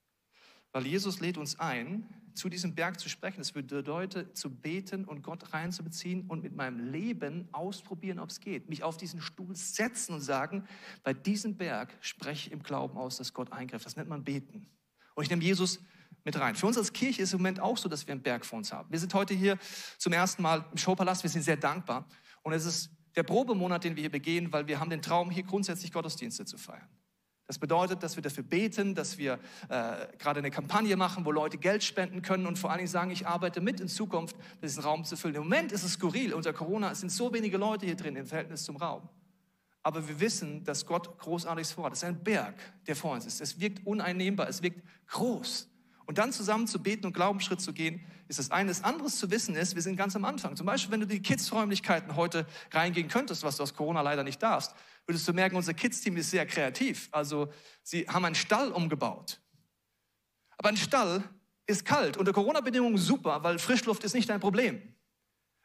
Weil 0.73 0.87
Jesus 0.87 1.21
lädt 1.21 1.38
uns 1.38 1.59
ein, 1.59 2.06
zu 2.35 2.50
diesem 2.50 2.75
Berg 2.75 3.00
zu 3.00 3.09
sprechen. 3.09 3.38
Das 3.38 3.52
bedeutet, 3.52 4.37
zu 4.37 4.50
beten 4.50 5.06
und 5.06 5.23
Gott 5.23 5.54
reinzubeziehen 5.54 6.26
und 6.28 6.42
mit 6.42 6.54
meinem 6.54 6.92
Leben 6.92 7.49
ausprobieren, 7.50 8.18
ob 8.18 8.28
es 8.28 8.40
geht. 8.40 8.68
Mich 8.68 8.83
auf 8.83 8.99
diesen 8.99 9.23
Stuhl 9.23 9.56
setzen 9.56 10.12
und 10.12 10.21
sagen, 10.21 10.68
bei 11.02 11.14
diesem 11.14 11.56
Berg 11.56 11.97
spreche 12.02 12.49
ich 12.49 12.52
im 12.52 12.62
Glauben 12.62 12.99
aus, 12.99 13.16
dass 13.16 13.33
Gott 13.33 13.52
eingreift. 13.52 13.87
Das 13.87 13.97
nennt 13.97 14.11
man 14.11 14.23
beten. 14.23 14.68
Und 15.14 15.25
ich 15.25 15.30
nehme 15.30 15.42
Jesus 15.42 15.80
mit 16.25 16.38
rein. 16.38 16.54
Für 16.54 16.66
uns 16.66 16.76
als 16.76 16.92
Kirche 16.92 17.23
ist 17.23 17.30
es 17.30 17.33
im 17.33 17.38
Moment 17.38 17.59
auch 17.59 17.78
so, 17.78 17.88
dass 17.88 18.06
wir 18.06 18.12
einen 18.12 18.23
Berg 18.23 18.45
vor 18.45 18.59
uns 18.59 18.71
haben. 18.71 18.90
Wir 18.90 18.99
sind 18.99 19.14
heute 19.14 19.33
hier 19.33 19.59
zum 19.97 20.12
ersten 20.12 20.42
Mal 20.42 20.62
im 20.73 20.76
Showpalast. 20.76 21.23
Wir 21.23 21.30
sind 21.30 21.40
sehr 21.40 21.56
dankbar. 21.56 22.06
Und 22.47 22.53
es 22.53 22.65
ist 22.65 22.91
der 23.17 23.25
Probemonat, 23.25 23.83
den 23.83 23.97
wir 23.97 24.03
hier 24.03 24.11
begehen, 24.12 24.53
weil 24.53 24.69
wir 24.69 24.79
haben 24.79 24.88
den 24.88 25.03
Traum, 25.03 25.33
hier 25.33 25.43
grundsätzlich 25.43 25.91
Gottesdienste 25.91 26.45
zu 26.45 26.57
feiern. 26.59 26.87
Das 27.49 27.59
bedeutet, 27.59 28.05
dass 28.05 28.15
wir 28.15 28.23
dafür 28.23 28.45
beten, 28.45 28.95
dass 28.95 29.19
wir 29.19 29.41
äh, 29.69 30.07
gerade 30.17 30.38
eine 30.38 30.53
Kampagne 30.53 30.97
machen, 30.97 31.25
wo 31.25 31.33
Leute 31.33 31.59
Geld 31.59 31.83
spenden 31.83 32.23
können 32.23 32.47
und 32.47 32.57
vor 32.57 32.71
allen 32.71 32.79
Dingen 32.79 32.88
sagen, 32.88 33.11
ich 33.11 33.26
arbeite 33.26 33.61
mit 33.61 33.81
in 33.81 33.88
Zukunft, 33.88 34.37
diesen 34.62 34.81
Raum 34.85 35.05
zu 35.05 35.17
füllen. 35.17 35.35
Im 35.35 35.43
Moment 35.43 35.73
ist 35.73 35.83
es 35.83 35.95
skurril. 35.95 36.32
Unter 36.32 36.52
Corona 36.52 36.95
sind 36.95 37.11
so 37.11 37.32
wenige 37.32 37.56
Leute 37.56 37.85
hier 37.85 37.97
drin 37.97 38.15
im 38.15 38.26
Verhältnis 38.26 38.63
zum 38.63 38.76
Raum. 38.76 39.09
Aber 39.82 40.06
wir 40.06 40.21
wissen, 40.21 40.63
dass 40.63 40.87
Gott 40.87 41.19
Großartiges 41.19 41.73
vorhat. 41.73 41.95
Es 41.95 41.99
ist 41.99 42.04
ein 42.04 42.23
Berg, 42.23 42.54
der 42.87 42.95
vor 42.95 43.15
uns 43.15 43.26
ist. 43.26 43.41
Es 43.41 43.59
wirkt 43.59 43.85
uneinnehmbar, 43.85 44.49
es 44.49 44.63
wirkt 44.63 44.85
groß. 45.09 45.69
Und 46.04 46.19
dann 46.19 46.30
zusammen 46.30 46.69
zu 46.69 46.80
beten 46.80 47.06
und 47.06 47.13
Glaubensschritt 47.13 47.61
zu 47.61 47.73
gehen, 47.73 48.06
ist 48.28 48.39
das 48.39 48.50
eine. 48.50 48.69
Das 48.69 48.82
andere 48.82 49.08
zu 49.08 49.30
wissen 49.30 49.54
ist, 49.54 49.75
wir 49.75 49.82
sind 49.82 49.97
ganz 49.97 50.17
am 50.17 50.25
Anfang. 50.25 50.56
Zum 50.56 50.67
Beispiel, 50.67 50.93
wenn 50.93 51.00
du 51.00 51.06
die 51.06 51.21
Kids-Räumlichkeiten 51.21 52.17
heute 52.17 52.47
reingehen 52.73 53.08
könntest, 53.08 53.43
was 53.43 53.56
du 53.56 53.62
aus 53.62 53.75
Corona 53.75 54.00
leider 54.00 54.25
nicht 54.25 54.43
darfst, 54.43 54.75
würdest 55.06 55.26
du 55.28 55.32
merken, 55.32 55.56
unser 55.56 55.75
Kids-Team 55.75 56.17
ist 56.17 56.30
sehr 56.30 56.47
kreativ. 56.47 57.08
Also 57.12 57.52
sie 57.82 58.08
haben 58.08 58.25
einen 58.25 58.34
Stall 58.34 58.73
umgebaut. 58.73 59.41
Aber 60.58 60.69
ein 60.69 60.76
Stall 60.76 61.23
ist 61.67 61.84
kalt. 61.84 62.17
Unter 62.17 62.32
Corona-Bedingungen 62.32 62.99
super, 62.99 63.43
weil 63.43 63.58
Frischluft 63.58 64.04
ist 64.04 64.15
nicht 64.15 64.30
ein 64.30 64.41
Problem. 64.41 64.95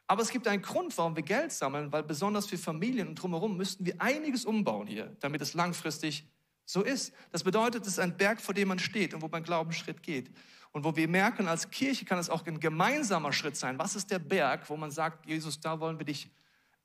Aber 0.08 0.22
es 0.22 0.30
gibt 0.30 0.48
einen 0.48 0.62
Grund, 0.62 0.98
warum 0.98 1.16
wir 1.16 1.24
Geld 1.24 1.54
sammeln, 1.54 1.92
weil 1.92 2.04
besonders 2.04 2.46
für 2.46 2.58
Familien 2.58 3.08
und 3.08 3.16
drumherum 3.16 3.56
müssten 3.56 3.86
wir 3.86 4.02
einiges 4.02 4.46
umbauen 4.46 4.86
hier, 4.86 5.16
damit 5.22 5.42
es 5.42 5.54
langfristig 5.54 6.28
so 6.72 6.82
ist. 6.84 7.14
Das 7.32 7.44
bedeutet, 7.44 7.84
es 7.84 7.94
ist 7.94 8.00
ein 8.00 8.16
Berg, 8.16 8.40
vor 8.40 8.54
dem 8.54 8.70
man 8.70 8.80
steht 8.80 9.14
und 9.14 9.22
wo 9.22 9.28
man 9.28 9.44
Glaubensschritt 9.44 10.02
geht. 10.02 10.32
Und 10.72 10.86
wo 10.86 10.96
wir 10.96 11.08
merken, 11.08 11.50
als 11.50 11.70
Kirche 11.70 12.06
kann 12.06 12.18
es 12.18 12.30
auch 12.30 12.46
ein 12.46 12.60
gemeinsamer 12.62 13.34
Schritt 13.34 13.58
sein. 13.58 13.78
Was 13.78 13.96
ist 13.96 14.10
der 14.10 14.20
Berg, 14.20 14.70
wo 14.70 14.78
man 14.78 14.90
sagt, 14.90 15.26
Jesus, 15.26 15.60
da 15.60 15.80
wollen 15.82 16.00
wir 16.00 16.06
dich 16.06 16.30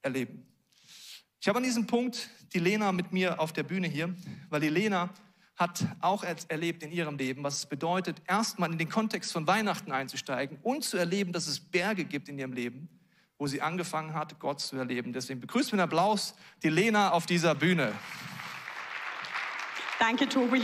erleben? 0.02 0.44
Ich 1.40 1.46
habe 1.46 1.58
an 1.58 1.62
diesem 1.62 1.86
Punkt 1.86 2.28
die 2.52 2.58
Lena 2.58 2.90
mit 2.90 3.12
mir 3.12 3.38
auf 3.38 3.52
der 3.52 3.62
Bühne 3.62 3.86
hier, 3.86 4.12
weil 4.50 4.60
die 4.60 4.68
Lena 4.68 5.10
hat 5.54 5.86
auch 6.00 6.24
erlebt 6.24 6.82
in 6.82 6.90
ihrem 6.90 7.16
Leben, 7.16 7.44
was 7.44 7.58
es 7.58 7.66
bedeutet, 7.66 8.20
erstmal 8.26 8.72
in 8.72 8.78
den 8.78 8.88
Kontext 8.88 9.32
von 9.32 9.46
Weihnachten 9.46 9.92
einzusteigen 9.92 10.58
und 10.62 10.82
zu 10.82 10.96
erleben, 10.96 11.32
dass 11.32 11.46
es 11.46 11.60
Berge 11.60 12.04
gibt 12.04 12.28
in 12.28 12.38
ihrem 12.38 12.52
Leben, 12.52 12.88
wo 13.38 13.46
sie 13.46 13.62
angefangen 13.62 14.14
hat, 14.14 14.38
Gott 14.40 14.60
zu 14.60 14.76
erleben. 14.76 15.12
Deswegen 15.12 15.40
begrüßt 15.40 15.70
mit 15.72 15.80
Applaus 15.80 16.34
die 16.64 16.70
Lena 16.70 17.12
auf 17.12 17.26
dieser 17.26 17.54
Bühne. 17.54 17.92
Danke, 19.98 20.28
Tobi. 20.28 20.60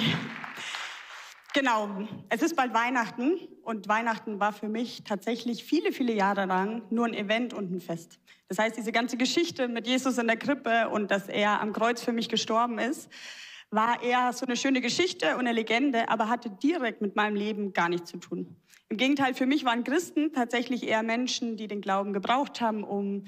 Genau, 1.55 2.07
es 2.29 2.43
ist 2.43 2.55
bald 2.55 2.75
Weihnachten 2.75 3.39
und 3.63 3.89
Weihnachten 3.89 4.41
war 4.41 4.53
für 4.53 4.69
mich 4.69 5.05
tatsächlich 5.05 5.65
viele, 5.65 5.93
viele 5.93 6.13
Jahre 6.13 6.45
lang 6.45 6.83
nur 6.91 7.07
ein 7.07 7.15
Event 7.15 7.55
und 7.55 7.73
ein 7.73 7.81
Fest. 7.81 8.21
Das 8.49 8.59
heißt, 8.59 8.77
diese 8.77 8.93
ganze 8.93 9.17
Geschichte 9.17 9.69
mit 9.69 9.87
Jesus 9.87 10.19
in 10.19 10.27
der 10.27 10.37
Krippe 10.37 10.91
und 10.91 11.11
dass 11.11 11.29
er 11.29 11.63
am 11.63 11.73
Kreuz 11.73 12.03
für 12.03 12.13
mich 12.13 12.29
gestorben 12.29 12.79
ist, 12.79 13.11
war 13.71 14.03
eher 14.03 14.35
so 14.35 14.45
eine 14.45 14.57
schöne 14.57 14.83
Geschichte 14.83 15.35
und 15.35 15.41
eine 15.41 15.53
Legende, 15.53 16.11
aber 16.11 16.29
hatte 16.29 16.51
direkt 16.51 17.01
mit 17.01 17.17
meinem 17.17 17.35
Leben 17.35 17.73
gar 17.73 17.89
nichts 17.89 18.11
zu 18.11 18.19
tun. 18.19 18.55
Im 18.91 18.99
Gegenteil, 18.99 19.33
für 19.33 19.47
mich 19.47 19.65
waren 19.65 19.83
Christen 19.83 20.35
tatsächlich 20.35 20.87
eher 20.87 21.03
Menschen, 21.03 21.57
die 21.57 21.69
den 21.69 21.81
Glauben 21.81 22.13
gebraucht 22.13 22.61
haben, 22.61 22.85
um 22.85 23.25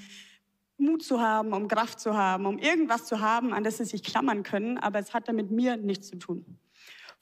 Mut 0.76 1.02
zu 1.02 1.20
haben, 1.20 1.52
um 1.52 1.68
Kraft 1.68 2.00
zu 2.00 2.16
haben, 2.16 2.46
um 2.46 2.58
irgendwas 2.58 3.06
zu 3.06 3.20
haben, 3.20 3.52
an 3.52 3.64
das 3.64 3.78
sie 3.78 3.84
sich 3.84 4.02
klammern 4.02 4.42
können, 4.42 4.78
aber 4.78 4.98
es 4.98 5.14
hatte 5.14 5.32
mit 5.32 5.50
mir 5.50 5.76
nichts 5.76 6.08
zu 6.08 6.16
tun. 6.16 6.58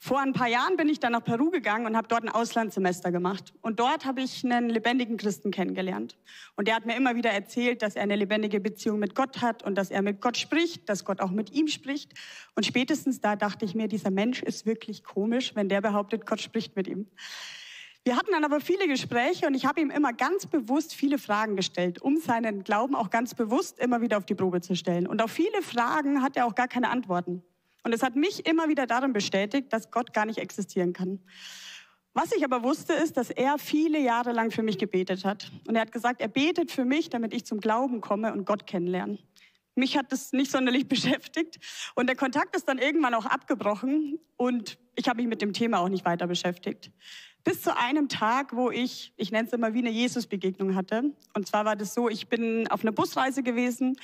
Vor 0.05 0.19
ein 0.19 0.33
paar 0.33 0.49
Jahren 0.49 0.75
bin 0.75 0.89
ich 0.89 0.99
dann 0.99 1.13
nach 1.13 1.23
Peru 1.23 1.49
gegangen 1.49 1.85
und 1.85 1.95
habe 1.95 2.09
dort 2.09 2.23
ein 2.23 2.29
Auslandssemester 2.29 3.09
gemacht. 3.09 3.53
Und 3.61 3.79
dort 3.79 4.03
habe 4.03 4.21
ich 4.21 4.43
einen 4.43 4.69
lebendigen 4.69 5.15
Christen 5.15 5.49
kennengelernt. 5.49 6.17
Und 6.57 6.67
der 6.67 6.75
hat 6.75 6.85
mir 6.85 6.97
immer 6.97 7.15
wieder 7.15 7.29
erzählt, 7.29 7.81
dass 7.81 7.95
er 7.95 8.03
eine 8.03 8.17
lebendige 8.17 8.59
Beziehung 8.59 8.99
mit 8.99 9.15
Gott 9.15 9.41
hat 9.41 9.63
und 9.63 9.75
dass 9.75 9.91
er 9.91 10.01
mit 10.01 10.19
Gott 10.19 10.35
spricht, 10.35 10.89
dass 10.89 11.05
Gott 11.05 11.21
auch 11.21 11.31
mit 11.31 11.53
ihm 11.53 11.69
spricht. 11.69 12.11
Und 12.53 12.65
spätestens 12.65 13.21
da 13.21 13.37
dachte 13.37 13.63
ich 13.63 13.75
mir, 13.75 13.87
dieser 13.87 14.11
Mensch 14.11 14.43
ist 14.43 14.65
wirklich 14.65 15.05
komisch, 15.05 15.55
wenn 15.55 15.69
der 15.69 15.79
behauptet, 15.79 16.25
Gott 16.25 16.41
spricht 16.41 16.75
mit 16.75 16.89
ihm. 16.89 17.07
Wir 18.05 18.17
hatten 18.17 18.31
dann 18.31 18.43
aber 18.43 18.59
viele 18.59 18.87
Gespräche 18.87 19.47
und 19.47 19.53
ich 19.53 19.65
habe 19.65 19.79
ihm 19.79 19.89
immer 19.89 20.11
ganz 20.11 20.45
bewusst 20.45 20.93
viele 20.93 21.17
Fragen 21.17 21.55
gestellt, 21.55 22.01
um 22.01 22.17
seinen 22.17 22.65
Glauben 22.65 22.95
auch 22.95 23.09
ganz 23.09 23.33
bewusst 23.33 23.79
immer 23.79 24.01
wieder 24.01 24.17
auf 24.17 24.25
die 24.25 24.35
Probe 24.35 24.59
zu 24.59 24.75
stellen. 24.75 25.07
Und 25.07 25.21
auf 25.21 25.31
viele 25.31 25.61
Fragen 25.61 26.21
hat 26.21 26.35
er 26.35 26.45
auch 26.45 26.55
gar 26.55 26.67
keine 26.67 26.89
Antworten. 26.89 27.43
Und 27.83 27.93
es 27.93 28.03
hat 28.03 28.17
mich 28.17 28.45
immer 28.45 28.67
wieder 28.67 28.87
darin 28.87 29.13
bestätigt, 29.13 29.71
dass 29.71 29.89
Gott 29.89 30.13
gar 30.13 30.25
nicht 30.25 30.39
existieren 30.39 30.91
kann. 30.91 31.19
Was 32.13 32.31
ich 32.33 32.43
aber 32.43 32.61
wusste, 32.61 32.93
ist, 32.93 33.15
dass 33.15 33.29
er 33.29 33.57
viele 33.57 33.99
Jahre 33.99 34.33
lang 34.33 34.51
für 34.51 34.63
mich 34.63 34.77
gebetet 34.77 35.23
hat. 35.23 35.51
Und 35.67 35.75
er 35.75 35.81
hat 35.81 35.91
gesagt, 35.93 36.21
er 36.21 36.27
betet 36.27 36.71
für 36.71 36.85
mich, 36.85 37.09
damit 37.09 37.33
ich 37.33 37.45
zum 37.45 37.61
Glauben 37.61 38.01
komme 38.01 38.33
und 38.33 38.45
Gott 38.45 38.67
kennenlerne. 38.67 39.17
Mich 39.75 39.97
hat 39.97 40.11
das 40.11 40.33
nicht 40.33 40.51
sonderlich 40.51 40.87
beschäftigt. 40.89 41.59
Und 41.95 42.07
der 42.07 42.17
Kontakt 42.17 42.55
ist 42.55 42.67
dann 42.67 42.79
irgendwann 42.79 43.13
auch 43.13 43.25
abgebrochen. 43.25 44.19
Und 44.35 44.77
ich 44.95 45.07
habe 45.07 45.21
mich 45.21 45.27
mit 45.27 45.41
dem 45.41 45.53
Thema 45.53 45.79
auch 45.79 45.89
nicht 45.89 46.05
weiter 46.05 46.27
beschäftigt. 46.27 46.91
Bis 47.43 47.61
zu 47.61 47.75
einem 47.75 48.07
Tag, 48.07 48.55
wo 48.55 48.71
ich, 48.71 49.13
ich 49.17 49.31
nenne 49.31 49.47
es 49.47 49.53
immer 49.53 49.73
wie 49.73 49.79
eine 49.79 49.89
Jesus-Begegnung 49.89 50.75
hatte. 50.75 51.11
Und 51.33 51.45
zwar 51.45 51.65
war 51.65 51.75
das 51.75 51.93
so, 51.93 52.07
ich 52.07 52.29
bin 52.29 52.69
auf 52.69 52.83
einer 52.83 52.93
Busreise 52.93 53.43
gewesen 53.43 53.97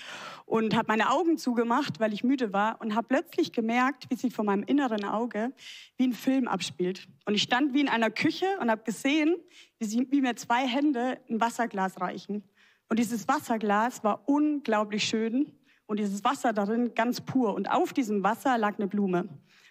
und 0.46 0.76
habe 0.76 0.90
meine 0.90 1.10
Augen 1.10 1.38
zugemacht, 1.38 2.02
weil 2.02 2.12
ich 2.12 2.26
müde 2.26 2.52
war 2.52 2.82
und 2.82 2.96
habe 2.96 3.08
plötzlich 3.08 3.54
gemerkt, 3.54 4.10
wie 4.10 4.16
sich 4.16 4.34
vor 4.34 4.44
meinem 4.44 4.64
inneren 4.64 5.06
Auge 5.06 5.54
wie 5.96 6.08
ein 6.08 6.14
Film 6.14 6.50
abspielt. 6.50 7.08
Und 7.26 7.34
ich 7.34 7.44
stand 7.44 7.74
wie 7.74 7.80
in 7.80 7.88
einer 7.88 8.12
Küche 8.12 8.46
und 8.60 8.70
habe 8.70 8.84
gesehen, 8.84 9.38
wie, 9.78 9.86
sie, 9.86 10.08
wie 10.12 10.20
mir 10.20 10.36
zwei 10.36 10.68
Hände 10.68 11.20
ein 11.30 11.40
Wasserglas 11.40 12.02
reichen. 12.02 12.44
Und 12.90 13.00
dieses 13.00 13.28
Wasserglas 13.28 14.04
war 14.04 14.28
unglaublich 14.28 15.06
schön 15.06 15.54
und 15.90 15.98
dieses 15.98 16.24
Wasser 16.24 16.54
darin 16.54 16.94
ganz 16.94 17.20
pur. 17.20 17.56
Und 17.56 17.70
auf 17.70 17.94
diesem 17.94 18.24
Wasser 18.24 18.58
lag 18.60 18.78
eine 18.78 18.88
Blume. 18.88 19.28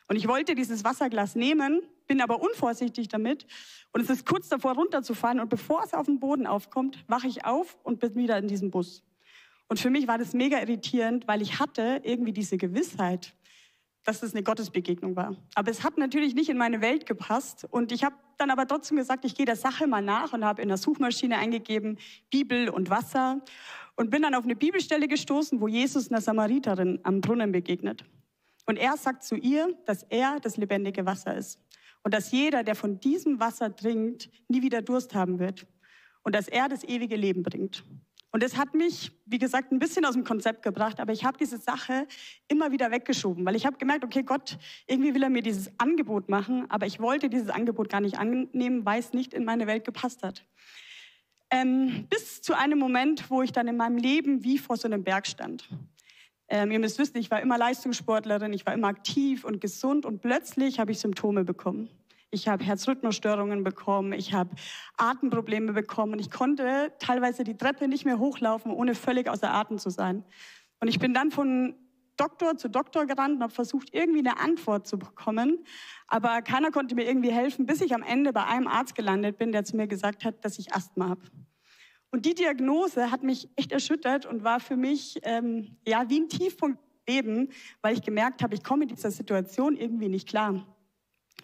Und 0.09 0.17
ich 0.17 0.27
wollte 0.27 0.57
dieses 0.57 0.83
Wasserglas 0.83 1.37
nehmen, 1.37 1.81
bin 2.09 2.21
aber 2.21 2.43
unvorsichtig 2.43 3.09
damit 3.09 3.47
und 3.93 4.01
es 4.01 4.11
ist 4.11 4.27
kurz 4.27 4.49
davor 4.49 4.75
runterzufallen 4.75 5.39
und 5.39 5.49
bevor 5.49 5.85
es 5.85 5.95
auf 5.95 6.07
den 6.07 6.19
Boden 6.19 6.47
aufkommt, 6.47 7.05
wache 7.07 7.29
ich 7.29 7.45
auf 7.45 7.79
und 7.85 8.01
bin 8.01 8.17
wieder 8.17 8.37
in 8.39 8.49
diesem 8.49 8.71
Bus. 8.71 9.05
Und 9.69 9.79
für 9.79 9.91
mich 9.91 10.09
war 10.09 10.19
das 10.19 10.33
mega 10.33 10.59
irritierend, 10.59 11.29
weil 11.29 11.41
ich 11.41 11.61
hatte 11.61 12.01
irgendwie 12.03 12.33
diese 12.33 12.57
Gewissheit, 12.57 13.35
dass 14.03 14.21
das 14.21 14.33
eine 14.33 14.43
Gottesbegegnung 14.43 15.15
war. 15.15 15.37
Aber 15.55 15.71
es 15.71 15.85
hat 15.85 15.99
natürlich 15.99 16.35
nicht 16.35 16.49
in 16.49 16.57
meine 16.57 16.81
Welt 16.81 17.07
gepasst. 17.07 17.67
Und 17.71 17.93
ich 17.93 18.03
habe 18.03 18.17
dann 18.39 18.51
aber 18.51 18.67
trotzdem 18.67 18.97
gesagt, 18.97 19.25
ich 19.25 19.35
gehe 19.35 19.47
der 19.47 19.57
Sache 19.57 19.87
mal 19.87 20.03
nach 20.03 20.33
und 20.33 20.45
habe 20.45 20.63
in 20.63 20.69
der 20.69 20.77
Suchmaschine 20.77 21.37
eingegeben, 21.37 21.99
Bibel 22.31 22.69
und 22.69 22.91
Wasser. 22.91 23.41
Und 23.97 24.11
bin 24.11 24.23
dann 24.23 24.35
auf 24.35 24.45
eine 24.45 24.55
Bibelstelle 24.55 25.09
gestoßen, 25.09 25.61
wo 25.61 25.67
Jesus 25.67 26.11
einer 26.11 26.21
Samariterin 26.21 27.01
am 27.03 27.21
Brunnen 27.21 27.51
begegnet. 27.51 28.05
Und 28.65 28.77
er 28.77 28.97
sagt 28.97 29.25
zu 29.25 29.35
ihr, 29.35 29.77
dass 29.87 30.05
er 30.05 30.39
das 30.41 30.57
lebendige 30.57 31.05
Wasser 31.05 31.35
ist. 31.37 31.59
Und 32.05 32.15
dass 32.15 32.31
jeder, 32.31 32.63
der 32.63 32.77
von 32.77 33.01
diesem 33.01 33.41
Wasser 33.41 33.75
trinkt, 33.75 34.31
nie 34.47 34.63
wieder 34.63 34.83
Durst 34.83 35.15
haben 35.15 35.41
wird. 35.41 35.67
Und 36.23 36.35
dass 36.35 36.47
er 36.47 36.69
das 36.69 36.85
ewige 36.85 37.17
Leben 37.17 37.43
bringt. 37.43 37.85
Und 38.31 38.43
das 38.43 38.57
hat 38.59 38.75
mich, 38.75 39.11
wie 39.25 39.39
gesagt, 39.39 39.73
ein 39.73 39.79
bisschen 39.79 40.05
aus 40.05 40.13
dem 40.13 40.25
Konzept 40.25 40.63
gebracht, 40.63 41.01
aber 41.01 41.13
ich 41.13 41.25
habe 41.25 41.39
diese 41.39 41.57
Sache 41.57 42.07
immer 42.47 42.71
wieder 42.73 42.91
weggeschoben, 42.91 43.45
weil 43.47 43.57
ich 43.57 43.65
habe 43.65 43.79
gemerkt, 43.79 44.05
okay, 44.05 44.23
Gott, 44.23 44.59
irgendwie 44.87 45.15
will 45.15 45.23
er 45.23 45.31
mir 45.31 45.43
dieses 45.43 45.71
Angebot 45.79 46.29
machen, 46.29 46.71
aber 46.71 46.87
ich 46.87 47.01
wollte 47.01 47.31
dieses 47.31 47.49
Angebot 47.49 47.89
gar 47.89 48.01
nicht 48.01 48.19
annehmen, 48.19 48.85
weil 48.85 49.01
es 49.01 49.15
nicht 49.15 49.33
in 49.33 49.45
meine 49.45 49.67
Welt 49.67 49.85
gepasst 49.85 50.23
hat. 50.23 50.45
Ähm, 51.51 52.07
bis 52.11 52.43
zu 52.43 52.55
einem 52.55 52.79
Moment, 52.79 53.31
wo 53.31 53.41
ich 53.41 53.53
dann 53.53 53.67
in 53.67 53.79
meinem 53.79 53.97
Leben 53.97 54.45
wie 54.45 54.59
vor 54.59 54.77
so 54.77 54.87
einem 54.87 55.05
Berg 55.05 55.27
stand. 55.27 55.67
Ähm, 56.49 56.71
ihr 56.71 56.79
müsst 56.79 56.99
wissen, 56.99 57.17
ich 57.17 57.31
war 57.31 57.41
immer 57.41 57.57
Leistungssportlerin, 57.57 58.53
ich 58.53 58.67
war 58.67 58.75
immer 58.75 58.89
aktiv 58.89 59.45
und 59.45 59.61
gesund 59.61 60.05
und 60.05 60.21
plötzlich 60.21 60.79
habe 60.79 60.93
ich 60.93 60.99
Symptome 60.99 61.45
bekommen. 61.45 61.89
Ich 62.31 62.47
habe 62.47 62.63
Herzrhythmusstörungen 62.63 63.65
bekommen, 63.65 64.13
ich 64.13 64.35
habe 64.35 64.51
Atemprobleme 64.99 65.73
bekommen 65.73 66.19
ich 66.19 66.31
konnte 66.31 66.93
teilweise 66.99 67.43
die 67.43 67.57
Treppe 67.57 67.89
nicht 67.89 68.05
mehr 68.05 68.19
hochlaufen, 68.19 68.71
ohne 68.71 68.95
völlig 68.95 69.29
außer 69.29 69.53
Atem 69.53 69.79
zu 69.79 69.89
sein. 69.89 70.25
Und 70.81 70.89
ich 70.89 70.99
bin 70.99 71.15
dann 71.15 71.31
von 71.31 71.75
Doktor 72.19 72.57
zu 72.57 72.69
Doktor 72.69 73.07
gerannt 73.07 73.37
und 73.37 73.43
habe 73.43 73.53
versucht, 73.53 73.95
irgendwie 73.95 74.19
eine 74.19 74.39
Antwort 74.39 74.87
zu 74.87 74.99
bekommen. 74.99 75.65
Aber 76.07 76.43
keiner 76.43 76.71
konnte 76.71 76.95
mir 76.95 77.07
irgendwie 77.07 77.33
helfen, 77.33 77.65
bis 77.65 77.81
ich 77.81 77.95
am 77.95 78.03
Ende 78.03 78.33
bei 78.33 78.45
einem 78.45 78.67
Arzt 78.67 78.95
gelandet 78.95 79.39
bin, 79.39 79.53
der 79.53 79.65
zu 79.65 79.77
mir 79.77 79.87
gesagt 79.87 80.25
hat, 80.25 80.45
dass 80.45 80.59
ich 80.59 80.75
Asthma 80.75 81.09
habe. 81.09 81.23
Und 82.11 82.27
die 82.27 82.35
Diagnose 82.35 83.11
hat 83.11 83.23
mich 83.23 83.49
echt 83.57 83.73
erschüttert 83.73 84.27
und 84.27 84.43
war 84.43 84.61
für 84.61 84.77
mich 84.77 85.19
ähm, 85.23 85.77
ja 85.87 86.09
wie 86.09 86.21
ein 86.21 86.29
Tiefpunkt 86.29 86.79
im 87.07 87.15
Leben, 87.15 87.49
weil 87.83 87.95
ich 87.95 88.03
gemerkt 88.03 88.43
habe, 88.43 88.55
ich 88.55 88.65
komme 88.65 88.85
in 88.85 88.89
dieser 88.89 89.11
Situation 89.11 89.77
irgendwie 89.77 90.09
nicht 90.09 90.29
klar. 90.29 90.67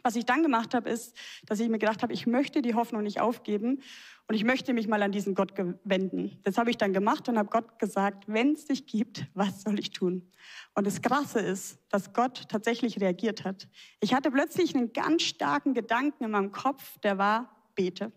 Was 0.05 0.17
ich 0.17 0.27
dann 0.27 0.43
gemacht 0.43 0.75
habe, 0.75 0.91
ist, 0.91 1.17
dass 1.47 1.59
ich 1.61 1.69
mir 1.71 1.79
gedacht 1.79 2.03
habe, 2.03 2.13
ich 2.13 2.27
möchte 2.27 2.61
die 2.61 2.75
Hoffnung 2.75 3.03
nicht 3.03 3.23
aufgeben 3.23 3.81
und 4.29 4.35
ich 4.35 4.45
möchte 4.45 4.75
mich 4.75 4.87
mal 4.87 5.03
an 5.03 5.13
diesen 5.13 5.35
Gott 5.35 5.55
wenden. 5.85 6.39
Das 6.45 6.59
habe 6.59 6.69
ich 6.69 6.77
dann 6.77 6.93
gemacht 6.93 7.27
und 7.31 7.39
habe 7.39 7.49
Gott 7.49 7.79
gesagt, 7.79 8.25
wenn 8.27 8.53
es 8.53 8.67
dich 8.67 8.87
gibt, 8.87 9.27
was 9.33 9.63
soll 9.63 9.79
ich 9.79 9.91
tun? 9.91 10.31
Und 10.75 10.87
das 10.87 11.01
Krasse 11.01 11.41
ist, 11.41 11.79
dass 11.89 12.13
Gott 12.13 12.45
tatsächlich 12.51 13.01
reagiert 13.01 13.45
hat. 13.45 13.67
Ich 14.01 14.13
hatte 14.13 14.31
plötzlich 14.31 14.77
einen 14.77 14.93
ganz 14.93 15.23
starken 15.23 15.73
Gedanken 15.73 16.25
in 16.25 16.31
meinem 16.31 16.53
Kopf, 16.53 16.99
der 16.99 17.17
war, 17.17 17.51
bete. 17.75 18.13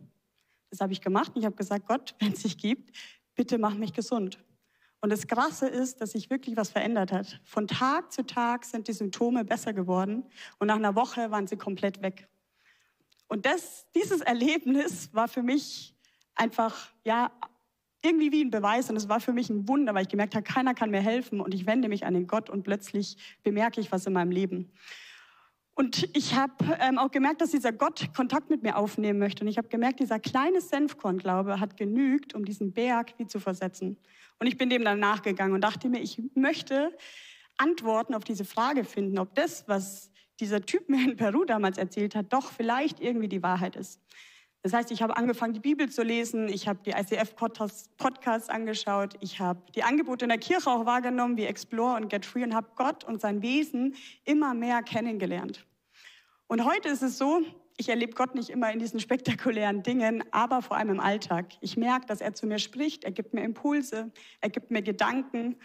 Das 0.70 0.82
habe 0.82 0.92
ich 0.92 1.00
gemacht 1.00 1.32
und 1.36 1.40
ich 1.40 1.46
habe 1.46 1.56
gesagt, 1.56 1.88
Gott, 1.88 2.16
wenn 2.20 2.34
es 2.34 2.44
dich 2.44 2.58
gibt, 2.58 2.96
bitte 3.34 3.58
mach 3.58 3.76
mich 3.76 3.94
gesund. 3.94 4.40
Und 5.00 5.12
das 5.12 5.28
Krasse 5.28 5.68
ist, 5.68 6.02
dass 6.02 6.12
sich 6.12 6.30
wirklich 6.30 6.58
was 6.58 6.70
verändert 6.70 7.12
hat. 7.12 7.40
Von 7.44 7.68
Tag 7.68 8.12
zu 8.12 8.26
Tag 8.26 8.66
sind 8.66 8.88
die 8.88 8.94
Symptome 8.94 9.46
besser 9.46 9.74
geworden 9.74 10.24
und 10.60 10.68
nach 10.68 10.76
einer 10.76 10.96
Woche 10.96 11.30
waren 11.30 11.48
sie 11.48 11.58
komplett 11.58 12.02
weg. 12.02 12.28
Und 13.28 13.46
das, 13.46 13.86
dieses 13.94 14.22
Erlebnis 14.22 15.14
war 15.14 15.28
für 15.28 15.44
mich 15.44 15.94
einfach, 16.34 16.92
ja, 17.04 17.32
irgendwie 18.02 18.32
wie 18.32 18.44
ein 18.44 18.52
Beweis 18.52 18.90
und 18.90 18.96
es 18.96 19.10
war 19.10 19.20
für 19.20 19.34
mich 19.34 19.50
ein 19.50 19.68
Wunder, 19.68 19.94
weil 19.94 20.04
ich 20.04 20.10
gemerkt 20.10 20.36
habe, 20.36 20.44
keiner 20.44 20.74
kann 20.74 20.92
mir 20.92 21.02
helfen 21.02 21.42
und 21.42 21.54
ich 21.54 21.66
wende 21.66 21.90
mich 21.90 22.06
an 22.06 22.14
den 22.14 22.28
Gott 22.28 22.50
und 22.50 22.64
plötzlich 22.64 23.18
bemerke 23.44 23.82
ich 23.82 23.92
was 23.92 24.06
in 24.06 24.14
meinem 24.14 24.32
Leben. 24.32 24.72
Und 25.78 26.10
ich 26.18 26.34
habe 26.34 26.56
ähm, 26.80 26.98
auch 26.98 27.12
gemerkt, 27.12 27.40
dass 27.40 27.52
dieser 27.52 27.72
Gott 27.72 28.10
Kontakt 28.16 28.50
mit 28.50 28.64
mir 28.64 28.78
aufnehmen 28.78 29.20
möchte. 29.20 29.44
Und 29.44 29.48
ich 29.48 29.60
habe 29.60 29.68
gemerkt, 29.68 30.00
dieser 30.00 30.20
kleine 30.20 30.60
Senfkornglaube 30.60 31.60
hat 31.60 31.78
genügt, 31.78 32.34
um 32.34 32.46
diesen 32.46 32.74
Berg 32.74 33.14
wie 33.20 33.28
zu 33.28 33.40
versetzen. 33.40 33.96
Und 34.40 34.48
ich 34.48 34.58
bin 34.58 34.72
dem 34.72 34.84
dann 34.84 35.00
nachgegangen 35.00 35.54
und 35.54 35.62
dachte 35.62 35.88
mir, 35.88 36.00
ich 36.00 36.20
möchte 36.34 36.98
Antworten 37.58 38.16
auf 38.16 38.24
diese 38.24 38.44
Frage 38.44 38.86
finden, 38.86 39.20
ob 39.20 39.36
das, 39.36 39.68
was 39.68 40.10
dieser 40.40 40.66
Typ 40.66 40.90
mir 40.90 41.08
in 41.08 41.16
Peru 41.16 41.46
damals 41.46 41.78
erzählt 41.78 42.16
hat, 42.16 42.34
doch 42.34 42.52
vielleicht 42.52 43.00
irgendwie 43.00 43.30
die 43.30 43.44
Wahrheit 43.44 43.76
ist. 43.76 44.02
Das 44.68 44.74
heißt, 44.74 44.92
ich 44.92 45.02
habe 45.02 45.16
angefangen, 45.16 45.54
die 45.54 45.62
Bibel 45.62 45.88
zu 45.88 46.04
lesen, 46.04 46.50
ich 46.50 46.68
habe 46.68 46.80
die 46.86 46.92
ICF-Podcasts 46.92 48.50
angeschaut, 48.50 49.14
ich 49.22 49.40
habe 49.40 49.62
die 49.74 49.84
Angebote 49.84 50.26
in 50.26 50.30
der 50.30 50.40
Kirche 50.40 50.70
auch 50.70 50.86
wahrgenommen, 50.86 51.38
wie 51.38 51.46
Explore 51.46 51.96
und 51.96 52.10
Get 52.10 52.26
Free 52.26 52.44
und 52.44 52.54
habe 52.54 52.68
Gott 52.76 53.06
und 53.06 53.22
sein 53.22 53.42
Wesen 53.42 53.96
immer 54.26 54.54
mehr 54.54 54.84
kennengelernt. 54.84 55.66
Und 56.48 56.66
heute 56.66 56.90
ist 56.90 57.02
es 57.02 57.18
so, 57.18 57.44
ich 57.78 57.88
erlebe 57.88 58.12
Gott 58.12 58.36
nicht 58.36 58.50
immer 58.50 58.70
in 58.70 58.80
diesen 58.80 59.00
spektakulären 59.00 59.84
Dingen, 59.84 60.22
aber 60.32 60.62
vor 60.62 60.76
allem 60.76 60.90
im 60.90 61.00
Alltag. 61.00 61.54
Ich 61.62 61.78
merke, 61.78 62.06
dass 62.06 62.20
er 62.20 62.34
zu 62.34 62.46
mir 62.46 62.60
spricht, 62.60 63.06
er 63.06 63.12
gibt 63.12 63.34
mir 63.34 63.46
Impulse, 63.46 64.12
er 64.42 64.50
gibt 64.50 64.70
mir 64.70 64.82
Gedanken. 64.82 65.56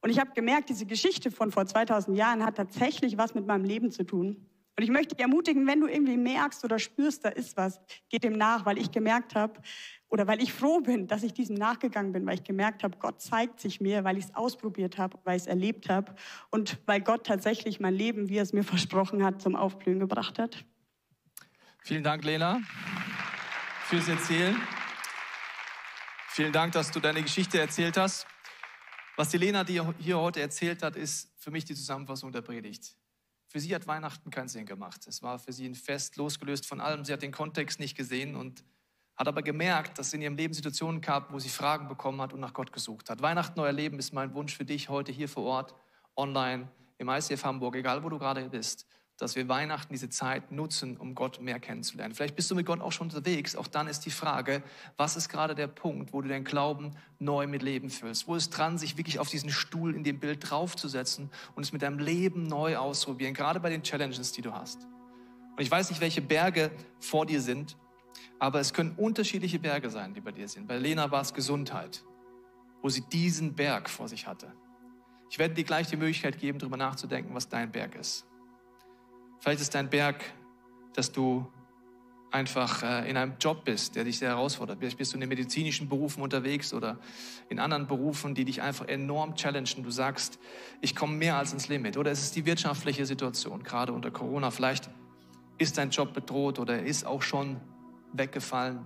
Und 0.00 0.08
ich 0.08 0.18
habe 0.18 0.30
gemerkt, 0.34 0.70
diese 0.70 0.86
Geschichte 0.86 1.30
von 1.30 1.52
vor 1.52 1.66
2000 1.66 2.16
Jahren 2.16 2.42
hat 2.42 2.56
tatsächlich 2.56 3.18
was 3.18 3.34
mit 3.34 3.46
meinem 3.46 3.64
Leben 3.64 3.90
zu 3.90 4.04
tun. 4.04 4.46
Und 4.76 4.82
ich 4.82 4.90
möchte 4.90 5.14
dich 5.14 5.22
ermutigen, 5.22 5.66
wenn 5.66 5.80
du 5.80 5.86
irgendwie 5.86 6.18
merkst 6.18 6.62
oder 6.64 6.78
spürst, 6.78 7.24
da 7.24 7.30
ist 7.30 7.56
was, 7.56 7.80
geh 8.10 8.18
dem 8.18 8.34
nach, 8.34 8.66
weil 8.66 8.76
ich 8.76 8.90
gemerkt 8.90 9.34
habe, 9.34 9.60
oder 10.08 10.26
weil 10.26 10.40
ich 10.40 10.52
froh 10.52 10.80
bin, 10.80 11.06
dass 11.06 11.22
ich 11.22 11.32
diesem 11.32 11.56
nachgegangen 11.56 12.12
bin, 12.12 12.26
weil 12.26 12.34
ich 12.34 12.44
gemerkt 12.44 12.84
habe, 12.84 12.96
Gott 12.98 13.20
zeigt 13.20 13.58
sich 13.60 13.80
mir, 13.80 14.04
weil 14.04 14.18
ich 14.18 14.26
es 14.26 14.34
ausprobiert 14.34 14.98
habe, 14.98 15.18
weil 15.24 15.36
ich 15.36 15.42
es 15.42 15.46
erlebt 15.48 15.88
habe 15.88 16.14
und 16.50 16.78
weil 16.86 17.00
Gott 17.00 17.26
tatsächlich 17.26 17.80
mein 17.80 17.94
Leben, 17.94 18.28
wie 18.28 18.36
er 18.36 18.42
es 18.42 18.52
mir 18.52 18.64
versprochen 18.64 19.24
hat, 19.24 19.42
zum 19.42 19.56
Aufblühen 19.56 19.98
gebracht 19.98 20.38
hat. 20.38 20.64
Vielen 21.82 22.04
Dank, 22.04 22.24
Lena, 22.24 22.60
fürs 23.84 24.08
Erzählen. 24.08 24.56
Vielen 26.28 26.52
Dank, 26.52 26.72
dass 26.72 26.90
du 26.90 27.00
deine 27.00 27.22
Geschichte 27.22 27.58
erzählt 27.58 27.96
hast. 27.96 28.26
Was 29.16 29.30
die 29.30 29.38
Lena 29.38 29.64
dir 29.64 29.94
hier 29.98 30.18
heute 30.18 30.40
erzählt 30.40 30.82
hat, 30.82 30.96
ist 30.96 31.32
für 31.38 31.50
mich 31.50 31.64
die 31.64 31.74
Zusammenfassung 31.74 32.30
der 32.30 32.42
Predigt. 32.42 32.94
Für 33.46 33.60
sie 33.60 33.74
hat 33.74 33.86
Weihnachten 33.86 34.30
keinen 34.30 34.48
Sinn 34.48 34.66
gemacht. 34.66 35.06
Es 35.06 35.22
war 35.22 35.38
für 35.38 35.52
sie 35.52 35.66
ein 35.66 35.74
Fest, 35.74 36.16
losgelöst 36.16 36.66
von 36.66 36.80
allem. 36.80 37.04
Sie 37.04 37.12
hat 37.12 37.22
den 37.22 37.32
Kontext 37.32 37.78
nicht 37.78 37.96
gesehen 37.96 38.34
und 38.34 38.64
hat 39.16 39.28
aber 39.28 39.42
gemerkt, 39.42 39.98
dass 39.98 40.08
es 40.08 40.12
in 40.12 40.22
ihrem 40.22 40.36
Leben 40.36 40.52
Situationen 40.52 41.00
gab, 41.00 41.32
wo 41.32 41.38
sie 41.38 41.48
Fragen 41.48 41.88
bekommen 41.88 42.20
hat 42.20 42.32
und 42.32 42.40
nach 42.40 42.52
Gott 42.52 42.72
gesucht 42.72 43.08
hat. 43.08 43.22
Weihnachten 43.22 43.58
neu 43.58 43.66
erleben 43.66 43.98
ist 43.98 44.12
mein 44.12 44.34
Wunsch 44.34 44.54
für 44.54 44.64
dich 44.64 44.88
heute 44.88 45.10
hier 45.10 45.28
vor 45.28 45.44
Ort, 45.44 45.74
online, 46.16 46.68
im 46.98 47.08
ICF 47.08 47.44
Hamburg, 47.44 47.76
egal 47.76 48.02
wo 48.02 48.08
du 48.08 48.18
gerade 48.18 48.48
bist, 48.48 48.86
dass 49.18 49.34
wir 49.34 49.48
Weihnachten 49.48 49.92
diese 49.92 50.10
Zeit 50.10 50.52
nutzen, 50.52 50.96
um 50.96 51.14
Gott 51.14 51.40
mehr 51.40 51.58
kennenzulernen. 51.58 52.14
Vielleicht 52.14 52.36
bist 52.36 52.50
du 52.50 52.54
mit 52.54 52.66
Gott 52.66 52.80
auch 52.80 52.92
schon 52.92 53.06
unterwegs. 53.06 53.56
Auch 53.56 53.66
dann 53.66 53.86
ist 53.86 54.00
die 54.00 54.10
Frage, 54.10 54.62
was 54.98 55.16
ist 55.16 55.30
gerade 55.30 55.54
der 55.54 55.68
Punkt, 55.68 56.12
wo 56.12 56.20
du 56.20 56.28
deinen 56.28 56.44
Glauben 56.44 56.92
neu 57.18 57.46
mit 57.46 57.62
Leben 57.62 57.88
füllst? 57.88 58.28
Wo 58.28 58.34
ist 58.34 58.50
dran, 58.50 58.76
sich 58.76 58.98
wirklich 58.98 59.18
auf 59.18 59.30
diesen 59.30 59.48
Stuhl 59.48 59.94
in 59.94 60.04
dem 60.04 60.20
Bild 60.20 60.50
draufzusetzen 60.50 61.30
und 61.54 61.62
es 61.62 61.72
mit 61.72 61.80
deinem 61.80 61.98
Leben 61.98 62.42
neu 62.42 62.76
ausprobieren, 62.76 63.32
gerade 63.32 63.58
bei 63.58 63.70
den 63.70 63.82
Challenges, 63.82 64.32
die 64.32 64.42
du 64.42 64.52
hast? 64.52 64.86
Und 65.56 65.62
ich 65.62 65.70
weiß 65.70 65.88
nicht, 65.88 66.02
welche 66.02 66.20
Berge 66.20 66.70
vor 67.00 67.24
dir 67.24 67.40
sind, 67.40 67.78
aber 68.38 68.60
es 68.60 68.74
können 68.74 68.92
unterschiedliche 68.96 69.58
Berge 69.58 69.88
sein, 69.88 70.12
die 70.12 70.20
bei 70.20 70.32
dir 70.32 70.46
sind. 70.46 70.68
Bei 70.68 70.76
Lena 70.76 71.10
war 71.10 71.22
es 71.22 71.32
Gesundheit, 71.32 72.04
wo 72.82 72.90
sie 72.90 73.00
diesen 73.00 73.54
Berg 73.54 73.88
vor 73.88 74.08
sich 74.08 74.26
hatte. 74.26 74.52
Ich 75.30 75.38
werde 75.38 75.54
dir 75.54 75.64
gleich 75.64 75.88
die 75.88 75.96
Möglichkeit 75.96 76.38
geben, 76.38 76.58
darüber 76.58 76.76
nachzudenken, 76.76 77.34
was 77.34 77.48
dein 77.48 77.72
Berg 77.72 77.94
ist. 77.94 78.26
Vielleicht 79.40 79.60
ist 79.60 79.74
dein 79.74 79.90
Berg, 79.90 80.24
dass 80.94 81.12
du 81.12 81.46
einfach 82.30 82.82
äh, 82.82 83.08
in 83.08 83.16
einem 83.16 83.34
Job 83.40 83.64
bist, 83.64 83.96
der 83.96 84.04
dich 84.04 84.18
sehr 84.18 84.30
herausfordert. 84.30 84.78
Vielleicht 84.78 84.98
bist 84.98 85.12
du 85.12 85.16
in 85.16 85.20
den 85.20 85.28
medizinischen 85.28 85.88
Berufen 85.88 86.22
unterwegs 86.22 86.74
oder 86.74 86.98
in 87.48 87.58
anderen 87.58 87.86
Berufen, 87.86 88.34
die 88.34 88.44
dich 88.44 88.62
einfach 88.62 88.86
enorm 88.88 89.36
challengen. 89.36 89.82
Du 89.82 89.90
sagst, 89.90 90.38
ich 90.80 90.94
komme 90.94 91.16
mehr 91.16 91.36
als 91.36 91.52
ins 91.52 91.68
Limit. 91.68 91.96
Oder 91.96 92.10
es 92.10 92.22
ist 92.22 92.36
die 92.36 92.44
wirtschaftliche 92.44 93.06
Situation, 93.06 93.62
gerade 93.62 93.92
unter 93.92 94.10
Corona. 94.10 94.50
Vielleicht 94.50 94.90
ist 95.58 95.78
dein 95.78 95.90
Job 95.90 96.12
bedroht 96.12 96.58
oder 96.58 96.82
ist 96.82 97.06
auch 97.06 97.22
schon 97.22 97.60
weggefallen. 98.12 98.84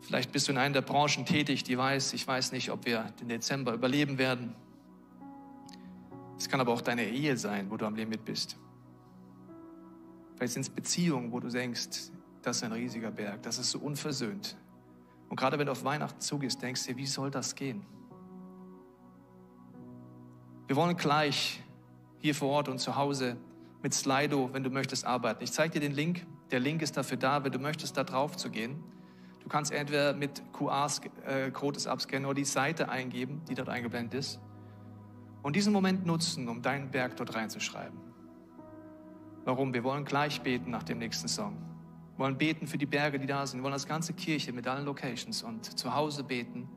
Vielleicht 0.00 0.32
bist 0.32 0.48
du 0.48 0.52
in 0.52 0.58
einer 0.58 0.74
der 0.74 0.82
Branchen 0.82 1.24
tätig, 1.24 1.62
die 1.62 1.78
weiß, 1.78 2.12
ich 2.12 2.26
weiß 2.26 2.52
nicht, 2.52 2.70
ob 2.70 2.84
wir 2.86 3.14
den 3.20 3.28
Dezember 3.28 3.72
überleben 3.72 4.18
werden. 4.18 4.54
Es 6.36 6.48
kann 6.48 6.60
aber 6.60 6.72
auch 6.72 6.80
deine 6.80 7.04
Ehe 7.08 7.36
sein, 7.36 7.70
wo 7.70 7.76
du 7.76 7.86
am 7.86 7.94
Limit 7.94 8.24
bist. 8.24 8.56
Vielleicht 10.36 10.54
sind 10.54 10.62
es 10.62 10.70
Beziehungen, 10.70 11.32
wo 11.32 11.40
du 11.40 11.48
denkst, 11.48 12.10
das 12.42 12.56
ist 12.56 12.62
ein 12.64 12.72
riesiger 12.72 13.10
Berg, 13.10 13.42
das 13.42 13.58
ist 13.58 13.70
so 13.70 13.78
unversöhnt. 13.78 14.56
Und 15.28 15.36
gerade 15.36 15.58
wenn 15.58 15.66
du 15.66 15.72
auf 15.72 15.84
Weihnachten 15.84 16.20
zugehst, 16.20 16.60
denkst 16.60 16.84
du 16.84 16.92
dir, 16.92 16.98
wie 16.98 17.06
soll 17.06 17.30
das 17.30 17.54
gehen? 17.54 17.86
Wir 20.66 20.76
wollen 20.76 20.96
gleich 20.96 21.62
hier 22.18 22.34
vor 22.34 22.50
Ort 22.50 22.68
und 22.68 22.78
zu 22.78 22.96
Hause 22.96 23.36
mit 23.82 23.94
Slido, 23.94 24.50
wenn 24.52 24.62
du 24.62 24.70
möchtest, 24.70 25.04
arbeiten. 25.04 25.42
Ich 25.42 25.52
zeige 25.52 25.74
dir 25.74 25.80
den 25.80 25.92
Link. 25.92 26.26
Der 26.50 26.60
Link 26.60 26.82
ist 26.82 26.96
dafür 26.96 27.16
da, 27.16 27.44
wenn 27.44 27.52
du 27.52 27.58
möchtest, 27.58 27.96
da 27.96 28.04
drauf 28.04 28.36
zu 28.36 28.50
gehen. 28.50 28.82
Du 29.40 29.48
kannst 29.48 29.72
entweder 29.72 30.12
mit 30.12 30.42
QR-Code 30.52 31.76
es 31.76 31.86
abscannen 31.86 32.26
oder 32.26 32.34
die 32.34 32.44
Seite 32.44 32.88
eingeben, 32.88 33.42
die 33.48 33.54
dort 33.54 33.68
eingeblendet 33.68 34.14
ist. 34.14 34.40
Und 35.42 35.56
diesen 35.56 35.72
Moment 35.72 36.06
nutzen, 36.06 36.48
um 36.48 36.62
deinen 36.62 36.90
Berg 36.90 37.16
dort 37.16 37.34
reinzuschreiben. 37.34 38.11
Warum? 39.44 39.74
Wir 39.74 39.84
wollen 39.84 40.04
gleich 40.04 40.40
beten 40.42 40.70
nach 40.70 40.82
dem 40.82 40.98
nächsten 40.98 41.28
Song. 41.28 41.56
Wir 42.16 42.24
wollen 42.24 42.38
beten 42.38 42.66
für 42.66 42.78
die 42.78 42.86
Berge, 42.86 43.18
die 43.18 43.26
da 43.26 43.46
sind. 43.46 43.60
Wir 43.60 43.64
wollen 43.64 43.72
als 43.72 43.86
ganze 43.86 44.12
Kirche 44.12 44.52
mit 44.52 44.66
allen 44.68 44.84
Locations 44.84 45.42
und 45.42 45.78
zu 45.78 45.94
Hause 45.94 46.22
beten, 46.22 46.68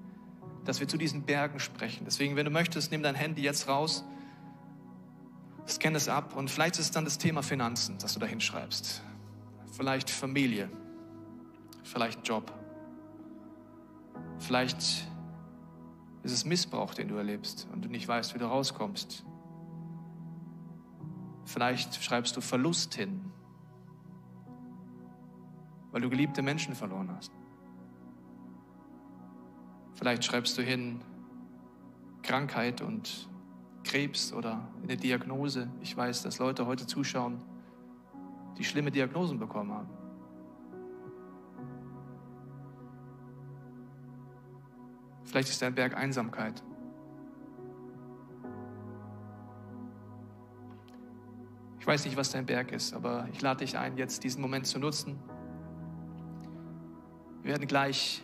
dass 0.63 0.79
wir 0.79 0.87
zu 0.87 0.97
diesen 0.97 1.23
Bergen 1.23 1.59
sprechen. 1.59 2.05
Deswegen, 2.05 2.35
wenn 2.35 2.45
du 2.45 2.51
möchtest, 2.51 2.91
nimm 2.91 3.03
dein 3.03 3.15
Handy 3.15 3.43
jetzt 3.43 3.67
raus, 3.67 4.03
scanne 5.67 5.97
es 5.97 6.09
ab 6.09 6.35
und 6.35 6.49
vielleicht 6.49 6.75
ist 6.75 6.85
es 6.85 6.91
dann 6.91 7.05
das 7.05 7.17
Thema 7.17 7.43
Finanzen, 7.43 7.97
das 7.99 8.13
du 8.13 8.19
da 8.19 8.25
hinschreibst. 8.25 9.01
Vielleicht 9.71 10.09
Familie, 10.09 10.69
vielleicht 11.83 12.27
Job, 12.27 12.51
vielleicht 14.39 14.77
ist 16.23 16.31
es 16.31 16.45
Missbrauch, 16.45 16.93
den 16.93 17.07
du 17.07 17.15
erlebst 17.15 17.67
und 17.71 17.85
du 17.85 17.89
nicht 17.89 18.07
weißt, 18.07 18.33
wie 18.33 18.39
du 18.39 18.45
rauskommst. 18.45 19.23
Vielleicht 21.45 22.03
schreibst 22.03 22.35
du 22.35 22.41
Verlust 22.41 22.95
hin, 22.95 23.31
weil 25.91 26.01
du 26.01 26.09
geliebte 26.09 26.41
Menschen 26.41 26.75
verloren 26.75 27.09
hast. 27.15 27.31
Vielleicht 29.93 30.25
schreibst 30.25 30.57
du 30.57 30.61
hin 30.61 31.01
Krankheit 32.23 32.81
und 32.81 33.29
Krebs 33.83 34.33
oder 34.33 34.67
eine 34.83 34.97
Diagnose. 34.97 35.69
Ich 35.81 35.95
weiß, 35.95 36.23
dass 36.23 36.39
Leute 36.39 36.65
heute 36.65 36.87
zuschauen, 36.87 37.41
die 38.57 38.63
schlimme 38.63 38.91
Diagnosen 38.91 39.39
bekommen 39.39 39.71
haben. 39.71 39.89
Vielleicht 45.23 45.49
ist 45.49 45.61
dein 45.61 45.75
Berg 45.75 45.95
Einsamkeit. 45.95 46.63
Ich 51.85 51.87
weiß 51.87 52.03
nicht, 52.05 52.17
was 52.17 52.31
dein 52.31 52.47
Berg 52.47 52.71
ist, 52.71 52.95
aber 52.95 53.29
ich 53.31 53.43
lade 53.43 53.63
dich 53.63 53.77
ein, 53.77 53.95
jetzt 53.95 54.23
diesen 54.23 54.41
Moment 54.41 54.65
zu 54.65 54.79
nutzen. 54.79 55.19
Wir 57.43 57.51
werden 57.51 57.67
gleich 57.67 58.23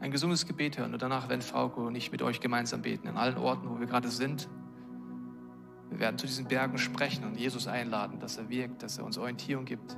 ein 0.00 0.10
gesunges 0.10 0.44
Gebet 0.44 0.76
hören 0.76 0.92
und 0.92 1.00
danach 1.00 1.28
werden 1.28 1.42
Frauke 1.42 1.80
und 1.82 1.94
ich 1.94 2.10
mit 2.10 2.20
euch 2.20 2.40
gemeinsam 2.40 2.82
beten, 2.82 3.06
in 3.06 3.16
allen 3.16 3.38
Orten, 3.38 3.70
wo 3.70 3.78
wir 3.78 3.86
gerade 3.86 4.08
sind. 4.08 4.48
Wir 5.88 6.00
werden 6.00 6.18
zu 6.18 6.26
diesen 6.26 6.48
Bergen 6.48 6.76
sprechen 6.76 7.22
und 7.22 7.38
Jesus 7.38 7.68
einladen, 7.68 8.18
dass 8.18 8.38
er 8.38 8.48
wirkt, 8.48 8.82
dass 8.82 8.98
er 8.98 9.04
uns 9.04 9.18
Orientierung 9.18 9.66
gibt. 9.66 9.96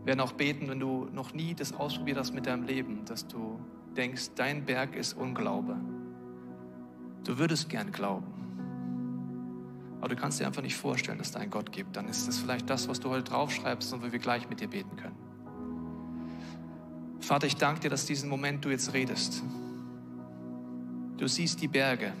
Wir 0.00 0.08
werden 0.08 0.20
auch 0.20 0.32
beten, 0.32 0.68
wenn 0.68 0.80
du 0.80 1.08
noch 1.14 1.32
nie 1.32 1.54
das 1.54 1.72
ausprobiert 1.72 2.18
hast 2.18 2.34
mit 2.34 2.44
deinem 2.44 2.64
Leben, 2.64 3.06
dass 3.06 3.26
du 3.26 3.58
denkst, 3.96 4.32
dein 4.34 4.66
Berg 4.66 4.94
ist 4.94 5.14
Unglaube. 5.14 5.78
Du 7.24 7.38
würdest 7.38 7.70
gern 7.70 7.90
glauben. 7.90 8.45
Aber 10.00 10.08
du 10.08 10.16
kannst 10.16 10.40
dir 10.40 10.46
einfach 10.46 10.62
nicht 10.62 10.76
vorstellen, 10.76 11.18
dass 11.18 11.30
es 11.30 11.36
einen 11.36 11.50
Gott 11.50 11.72
gibt. 11.72 11.96
Dann 11.96 12.08
ist 12.08 12.28
das 12.28 12.38
vielleicht 12.38 12.68
das, 12.68 12.88
was 12.88 13.00
du 13.00 13.10
heute 13.10 13.24
draufschreibst 13.24 13.92
und 13.92 14.02
wo 14.02 14.12
wir 14.12 14.18
gleich 14.18 14.48
mit 14.48 14.60
dir 14.60 14.68
beten 14.68 14.96
können. 14.96 15.16
Vater, 17.20 17.46
ich 17.46 17.56
danke 17.56 17.80
dir, 17.80 17.90
dass 17.90 18.06
diesen 18.06 18.28
Moment 18.28 18.64
du 18.64 18.68
jetzt 18.68 18.92
redest. 18.92 19.42
Du 21.16 21.26
siehst 21.26 21.60
die 21.62 21.68
Berge. 21.68 22.12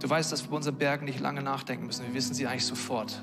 Du 0.00 0.08
weißt, 0.08 0.32
dass 0.32 0.42
wir 0.42 0.50
bei 0.50 0.56
unseren 0.56 0.76
Bergen 0.76 1.04
nicht 1.04 1.20
lange 1.20 1.42
nachdenken 1.42 1.86
müssen. 1.86 2.06
Wir 2.06 2.14
wissen 2.14 2.34
sie 2.34 2.46
eigentlich 2.46 2.64
sofort. 2.64 3.22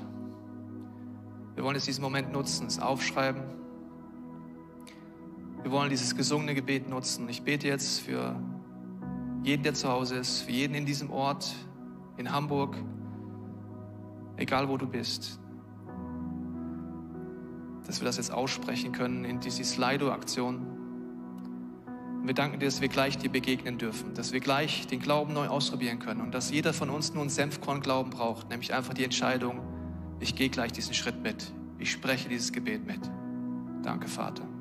Wir 1.54 1.62
wollen 1.62 1.76
jetzt 1.76 1.86
diesen 1.86 2.02
Moment 2.02 2.32
nutzen, 2.32 2.66
es 2.66 2.78
aufschreiben. 2.78 3.42
Wir 5.62 5.70
wollen 5.70 5.90
dieses 5.90 6.16
gesungene 6.16 6.54
Gebet 6.54 6.88
nutzen. 6.88 7.28
Ich 7.28 7.42
bete 7.42 7.68
jetzt 7.68 8.00
für 8.00 8.36
jeden, 9.42 9.62
der 9.62 9.74
zu 9.74 9.88
Hause 9.88 10.16
ist, 10.16 10.42
für 10.42 10.52
jeden 10.52 10.74
in 10.74 10.84
diesem 10.84 11.10
Ort, 11.10 11.54
in 12.16 12.30
Hamburg, 12.30 12.76
egal 14.36 14.68
wo 14.68 14.76
du 14.76 14.86
bist, 14.86 15.40
dass 17.86 18.00
wir 18.00 18.06
das 18.06 18.16
jetzt 18.16 18.32
aussprechen 18.32 18.92
können 18.92 19.24
in 19.24 19.40
diese 19.40 19.64
Slido-Aktion. 19.64 20.66
Wir 22.22 22.34
danken 22.34 22.58
dir, 22.58 22.66
dass 22.66 22.80
wir 22.80 22.88
gleich 22.88 23.18
dir 23.18 23.30
begegnen 23.30 23.76
dürfen, 23.76 24.14
dass 24.14 24.32
wir 24.32 24.40
gleich 24.40 24.86
den 24.86 25.00
Glauben 25.00 25.34
neu 25.34 25.48
ausprobieren 25.48 25.98
können 25.98 26.22
und 26.22 26.32
dass 26.32 26.50
jeder 26.50 26.72
von 26.72 26.88
uns 26.88 27.12
nur 27.12 27.20
einen 27.20 27.30
Senfkorn-Glauben 27.30 28.10
braucht, 28.10 28.48
nämlich 28.48 28.72
einfach 28.72 28.94
die 28.94 29.04
Entscheidung, 29.04 29.60
ich 30.20 30.34
gehe 30.34 30.48
gleich 30.48 30.72
diesen 30.72 30.94
Schritt 30.94 31.22
mit, 31.22 31.52
ich 31.78 31.92
spreche 31.92 32.30
dieses 32.30 32.52
Gebet 32.52 32.86
mit. 32.86 33.00
Danke, 33.82 34.08
Vater. 34.08 34.53